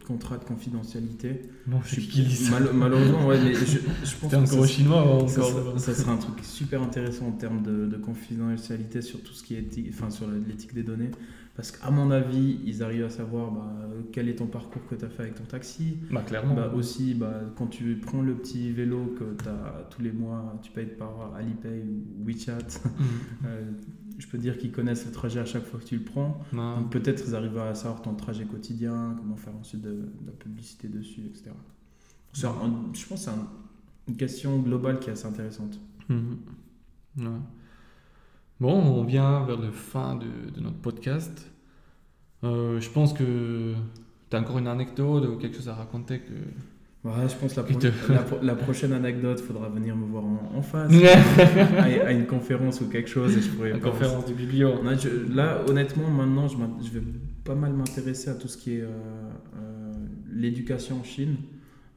contrat 0.07 0.37
de 0.37 0.43
confidentialité. 0.45 1.41
Bon, 1.65 1.79
Je 1.83 1.89
c'est 1.95 2.01
suis 2.01 2.07
qui 2.09 2.21
lit 2.21 2.35
ça 2.35 2.51
mal- 2.59 2.69
malheureusement, 2.73 3.27
ouais, 3.27 3.39
mais 3.43 3.53
je, 3.53 3.65
je 3.65 4.15
pense 4.19 4.31
que 4.31 4.35
encore 4.37 4.59
au 4.59 4.65
ça, 4.65 4.67
chinois, 4.67 5.27
ça, 5.27 5.41
encore 5.41 5.49
sera- 5.51 5.79
ça 5.79 5.93
sera 5.93 6.11
un 6.13 6.17
truc 6.17 6.39
super 6.43 6.81
intéressant 6.81 7.27
en 7.27 7.31
termes 7.33 7.61
de, 7.63 7.85
de 7.87 7.97
confidentialité 7.97 9.01
sur 9.01 9.21
tout 9.21 9.33
ce 9.33 9.43
qui 9.43 9.55
est 9.55 9.59
éthique, 9.59 9.87
enfin 9.93 10.09
sur 10.09 10.27
l'éthique 10.47 10.73
des 10.73 10.83
données. 10.83 11.11
Parce 11.55 11.71
qu'à 11.71 11.89
mon 11.89 12.11
avis, 12.11 12.59
ils 12.65 12.83
arrivent 12.83 13.05
à 13.05 13.09
savoir 13.09 13.49
bah, 13.51 13.73
quel 14.11 14.29
est 14.29 14.35
ton 14.35 14.45
parcours 14.45 14.85
que 14.87 14.93
tu 14.93 15.03
as 15.03 15.09
fait 15.09 15.23
avec 15.23 15.35
ton 15.35 15.43
taxi. 15.43 15.97
Bah, 16.11 16.21
clairement. 16.21 16.53
Bah, 16.53 16.71
aussi, 16.75 17.15
bah, 17.15 17.41
quand 17.57 17.65
tu 17.65 17.95
prends 17.99 18.21
le 18.21 18.35
petit 18.35 18.71
vélo 18.71 19.15
que 19.17 19.41
tu 19.41 19.49
as 19.49 19.87
tous 19.89 20.03
les 20.03 20.11
mois, 20.11 20.59
tu 20.61 20.71
payes 20.71 20.85
par 20.85 21.33
Alipay 21.35 21.83
ou 21.83 22.25
WeChat, 22.27 22.59
Mhm. 22.59 23.05
euh, 23.47 23.61
je 24.17 24.27
peux 24.27 24.38
dire 24.38 24.58
qu'ils 24.58 24.71
connaissent 24.71 25.06
le 25.06 25.12
trajet 25.12 25.39
à 25.39 25.45
chaque 25.45 25.65
fois 25.65 25.80
que 25.80 25.86
tu 25.86 25.97
le 25.97 26.03
prends. 26.03 26.41
Donc 26.77 26.91
peut-être 26.91 27.23
ils 27.27 27.36
arrivent 27.36 27.58
à 27.58 27.75
savoir 27.75 28.01
ton 28.01 28.13
trajet 28.15 28.45
quotidien, 28.45 29.15
comment 29.17 29.36
faire 29.36 29.56
ensuite 29.56 29.82
de, 29.82 29.91
de 29.91 30.25
la 30.25 30.32
publicité 30.34 30.88
dessus, 30.88 31.21
etc. 31.25 31.51
Un- 32.47 32.93
je 32.93 33.06
pense 33.06 33.19
que 33.25 33.32
c'est 33.32 33.38
un- 33.38 33.47
une 34.08 34.15
question 34.17 34.60
globale 34.60 34.99
qui 34.99 35.10
est 35.10 35.13
assez 35.13 35.25
intéressante. 35.27 35.80
Mhm. 36.10 36.38
Ouais. 37.19 37.25
Bon, 38.60 38.73
on 38.73 39.03
vient 39.03 39.43
vers 39.45 39.60
la 39.60 39.71
fin 39.71 40.15
de, 40.15 40.49
de 40.56 40.62
notre 40.62 40.77
podcast. 40.77 41.51
Euh, 42.43 42.80
je 42.80 42.89
pense 42.89 43.13
que 43.13 43.73
tu 44.30 44.36
as 44.36 44.39
encore 44.39 44.58
une 44.58 44.67
anecdote 44.67 45.25
ou 45.27 45.38
quelque 45.38 45.56
chose 45.58 45.69
à 45.69 45.75
raconter 45.75 46.19
que... 46.21 46.34
Ouais, 47.07 47.29
je 47.29 47.35
pense 47.35 47.55
la, 47.55 47.63
pro- 47.63 47.79
la, 48.09 48.19
pro- 48.19 48.39
la 48.41 48.55
prochaine 48.55 48.91
anecdote, 48.91 49.39
faudra 49.39 49.69
venir 49.69 49.95
me 49.95 50.05
voir 50.05 50.25
en, 50.25 50.51
en 50.55 50.61
face 50.61 50.91
à, 51.77 51.83
à 52.07 52.11
une 52.11 52.25
conférence 52.25 52.81
ou 52.81 52.89
quelque 52.89 53.09
chose 53.09 53.37
et 53.37 53.41
je 53.41 53.49
pourrais 53.49 53.71
La 53.71 53.79
conférence 53.79 54.25
du 54.25 54.33
biblio. 54.33 54.71
Je- 54.99 55.33
là, 55.33 55.61
honnêtement, 55.69 56.09
maintenant, 56.09 56.47
je, 56.47 56.57
vais 56.57 57.05
pas 57.43 57.55
mal 57.55 57.73
m'intéresser 57.73 58.29
à 58.29 58.33
tout 58.33 58.47
ce 58.47 58.57
qui 58.57 58.73
est 58.77 58.81
euh, 58.81 58.87
euh, 58.87 59.93
l'éducation 60.33 60.99
en 60.99 61.03
Chine. 61.03 61.35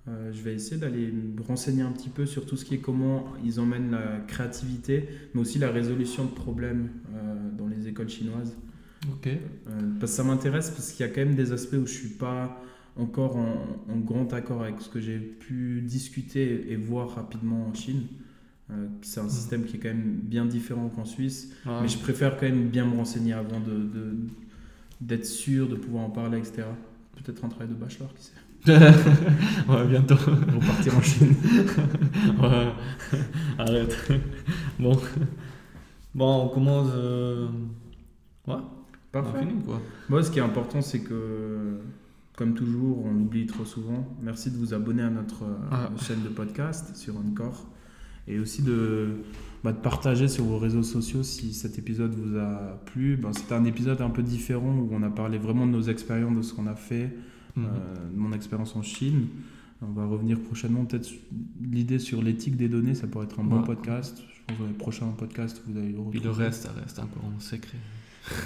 Euh, 0.08 0.30
je 0.32 0.42
vais 0.42 0.54
essayer 0.54 0.80
d'aller 0.80 1.12
me 1.12 1.42
renseigner 1.42 1.82
un 1.82 1.90
petit 1.92 2.08
peu 2.08 2.24
sur 2.24 2.46
tout 2.46 2.56
ce 2.56 2.64
qui 2.64 2.74
est 2.76 2.78
comment 2.78 3.26
ils 3.44 3.58
emmènent 3.60 3.90
la 3.90 4.20
créativité, 4.26 5.08
mais 5.34 5.40
aussi 5.40 5.58
la 5.58 5.70
résolution 5.70 6.24
de 6.24 6.30
problèmes 6.30 6.88
dans 7.58 7.66
les 7.66 7.88
écoles 7.88 8.08
chinoises. 8.08 8.56
Ok. 9.12 9.28
Parce 9.98 10.12
que 10.12 10.16
ça 10.16 10.24
m'intéresse 10.24 10.70
parce 10.70 10.92
qu'il 10.92 11.04
y 11.06 11.08
a 11.08 11.12
quand 11.12 11.20
même 11.20 11.34
des 11.34 11.52
aspects 11.52 11.76
où 11.82 11.86
je 11.86 11.92
suis 11.92 12.08
pas 12.10 12.62
encore 13.00 13.36
en, 13.36 13.66
en 13.92 13.96
grand 13.98 14.32
accord 14.32 14.62
avec 14.62 14.80
ce 14.80 14.88
que 14.88 15.00
j'ai 15.00 15.18
pu 15.18 15.80
discuter 15.82 16.70
et 16.72 16.76
voir 16.76 17.14
rapidement 17.14 17.66
en 17.66 17.74
Chine. 17.74 18.02
Euh, 18.70 18.86
c'est 19.02 19.20
un 19.20 19.28
système 19.28 19.64
qui 19.64 19.76
est 19.76 19.80
quand 19.80 19.88
même 19.88 20.18
bien 20.22 20.44
différent 20.46 20.88
qu'en 20.88 21.04
Suisse. 21.04 21.52
Ouais. 21.66 21.72
Mais 21.82 21.88
je 21.88 21.98
préfère 21.98 22.36
quand 22.36 22.46
même 22.46 22.68
bien 22.68 22.84
me 22.86 22.96
renseigner 22.96 23.32
avant 23.32 23.58
de, 23.60 23.72
de- 23.74 24.16
d'être 25.00 25.26
sûr 25.26 25.68
de 25.68 25.74
pouvoir 25.76 26.04
en 26.04 26.10
parler, 26.10 26.38
etc. 26.38 26.62
Peut-être 27.16 27.44
un 27.44 27.48
travail 27.48 27.68
de 27.68 27.74
bachelor, 27.74 28.12
qui 28.14 28.24
sait. 28.24 28.32
ouais, 28.68 29.86
bientôt. 29.88 30.14
Repartir 30.16 30.96
en 30.96 31.00
Chine. 31.02 31.34
ouais. 32.42 32.68
Arrête. 33.58 33.96
Bon. 34.78 34.96
Bon, 36.14 36.44
on 36.44 36.48
commence... 36.48 36.90
euh, 36.94 37.48
Ouais, 38.46 38.54
Parfait. 39.12 39.40
fini, 39.40 39.62
quoi? 39.64 39.80
Moi, 40.08 40.22
ce 40.22 40.30
qui 40.30 40.38
est 40.38 40.42
important, 40.42 40.80
c'est 40.80 41.00
que, 41.00 41.78
comme 42.40 42.55
toujours, 42.55 43.05
on 43.05 43.12
l'oublie 43.12 43.44
trop 43.44 43.66
souvent. 43.66 44.09
Merci 44.22 44.50
de 44.50 44.57
vous 44.57 44.72
abonner 44.72 45.03
à 45.03 45.11
notre 45.11 45.42
euh, 45.44 45.57
Ah. 45.70 45.90
chaîne 46.00 46.22
de 46.22 46.31
podcast 46.31 46.96
sur 46.96 47.14
Encore. 47.18 47.66
Et 48.26 48.38
aussi 48.38 48.62
de, 48.62 49.16
bah, 49.62 49.72
de 49.72 49.76
partager 49.79 50.26
sur 50.26 50.44
vos 50.44 50.57
réseaux 50.59 50.83
sociaux 50.83 51.22
si 51.22 51.53
cet 51.53 51.79
épisode 51.79 52.14
vous 52.14 52.38
a 52.38 52.81
plu. 52.87 53.18
Ben, 53.18 53.35
C'était 53.35 53.53
un 53.53 53.66
épisode 53.66 54.00
un 54.00 54.09
peu 54.09 54.22
différent 54.22 54.74
où 54.74 54.88
on 54.90 55.03
a 55.03 55.11
parlé 55.11 55.37
vraiment 55.37 55.66
de 55.66 55.72
nos 55.72 55.83
expériences, 55.83 56.35
de 56.35 56.40
ce 56.40 56.55
qu'on 56.55 56.66
a 56.66 56.74
fait. 56.76 57.14
Mhm. 57.57 57.64
euh, 57.66 58.11
de 58.14 58.16
mon 58.18 58.33
expérience 58.33 58.74
en 58.74 58.81
Chine. 58.83 59.26
On 59.83 59.92
va 59.92 60.07
revenir 60.07 60.40
prochainement 60.40 60.87
peut-être 60.87 61.11
l'idée 61.61 61.98
sur 61.98 62.22
l'éthique 62.22 62.57
des 62.57 62.68
données, 62.70 62.94
ça 62.94 63.07
pourrait 63.07 63.26
être 63.26 63.38
un 63.40 63.44
bon 63.44 63.62
podcast. 63.62 64.16
Je 64.18 64.40
pense 64.46 64.57
que 64.57 64.62
dans 64.62 64.68
les 64.68 64.74
prochains 64.74 65.09
podcasts, 65.09 65.62
vous 65.66 65.76
allez 65.76 65.88
le 65.92 65.98
retrouver. 65.98 66.18
Puis 66.18 66.24
le 66.26 66.31
reste, 66.31 66.62
ça 66.62 66.72
reste 66.72 66.98
encore 67.00 67.24
en 67.37 67.38
secret. 67.40 67.76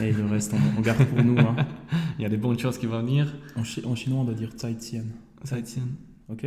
Et 0.00 0.12
le 0.12 0.24
reste, 0.26 0.52
on, 0.54 0.78
on 0.78 0.80
garde 0.82 1.04
pour 1.04 1.22
nous. 1.22 1.38
hein. 1.38 1.56
Il 2.18 2.22
y 2.22 2.24
a 2.24 2.28
des 2.28 2.36
bonnes 2.36 2.58
choses 2.58 2.78
qui 2.78 2.86
vont 2.86 3.00
venir. 3.00 3.32
En, 3.56 3.64
chi- 3.64 3.82
en 3.84 3.94
chinois, 3.94 4.20
on 4.20 4.24
doit 4.24 4.34
dire 4.34 4.50
Tsai 4.56 4.74
Tien. 4.76 5.04
Ça 5.44 5.60
tient. 5.62 5.86
Ok 6.30 6.46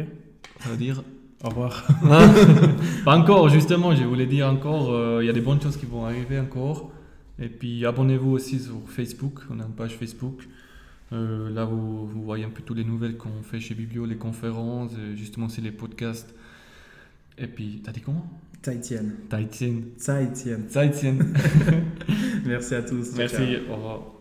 Ça 0.61 0.69
veut 0.69 0.77
dire 0.77 1.03
Au 1.43 1.49
revoir. 1.49 1.87
Pas 3.05 3.15
encore, 3.15 3.47
justement, 3.49 3.95
je 3.95 4.03
voulais 4.03 4.25
dire 4.25 4.47
encore, 4.47 4.91
euh, 4.91 5.19
il 5.23 5.27
y 5.27 5.29
a 5.29 5.33
des 5.33 5.41
bonnes 5.41 5.61
choses 5.61 5.77
qui 5.77 5.85
vont 5.85 6.03
arriver 6.05 6.39
encore. 6.39 6.91
Et 7.39 7.47
puis 7.47 7.85
abonnez-vous 7.85 8.31
aussi 8.31 8.59
sur 8.59 8.73
Facebook, 8.87 9.41
on 9.51 9.59
a 9.59 9.63
une 9.65 9.73
page 9.73 9.91
Facebook. 9.95 10.47
Euh, 11.13 11.51
là, 11.51 11.63
vous, 11.65 12.07
vous 12.07 12.23
voyez 12.23 12.43
un 12.43 12.49
peu 12.49 12.63
toutes 12.63 12.77
les 12.77 12.83
nouvelles 12.83 13.17
qu'on 13.17 13.43
fait 13.43 13.59
chez 13.59 13.75
Biblio, 13.75 14.05
les 14.07 14.15
conférences, 14.17 14.91
justement 15.15 15.45
aussi 15.45 15.61
les 15.61 15.69
podcasts. 15.71 16.33
Et 17.37 17.45
puis, 17.45 17.81
t'as 17.83 17.91
dit 17.91 18.01
comment? 18.01 18.25
Taïtien. 19.29 19.75
Tsai 19.99 20.27
Tien. 20.33 20.57
Taïtien. 20.73 21.17
Merci 22.47 22.75
à 22.75 22.81
tous. 22.81 23.15
Merci, 23.15 23.35
ciao. 23.35 23.73
au 23.73 23.75
revoir. 23.75 24.16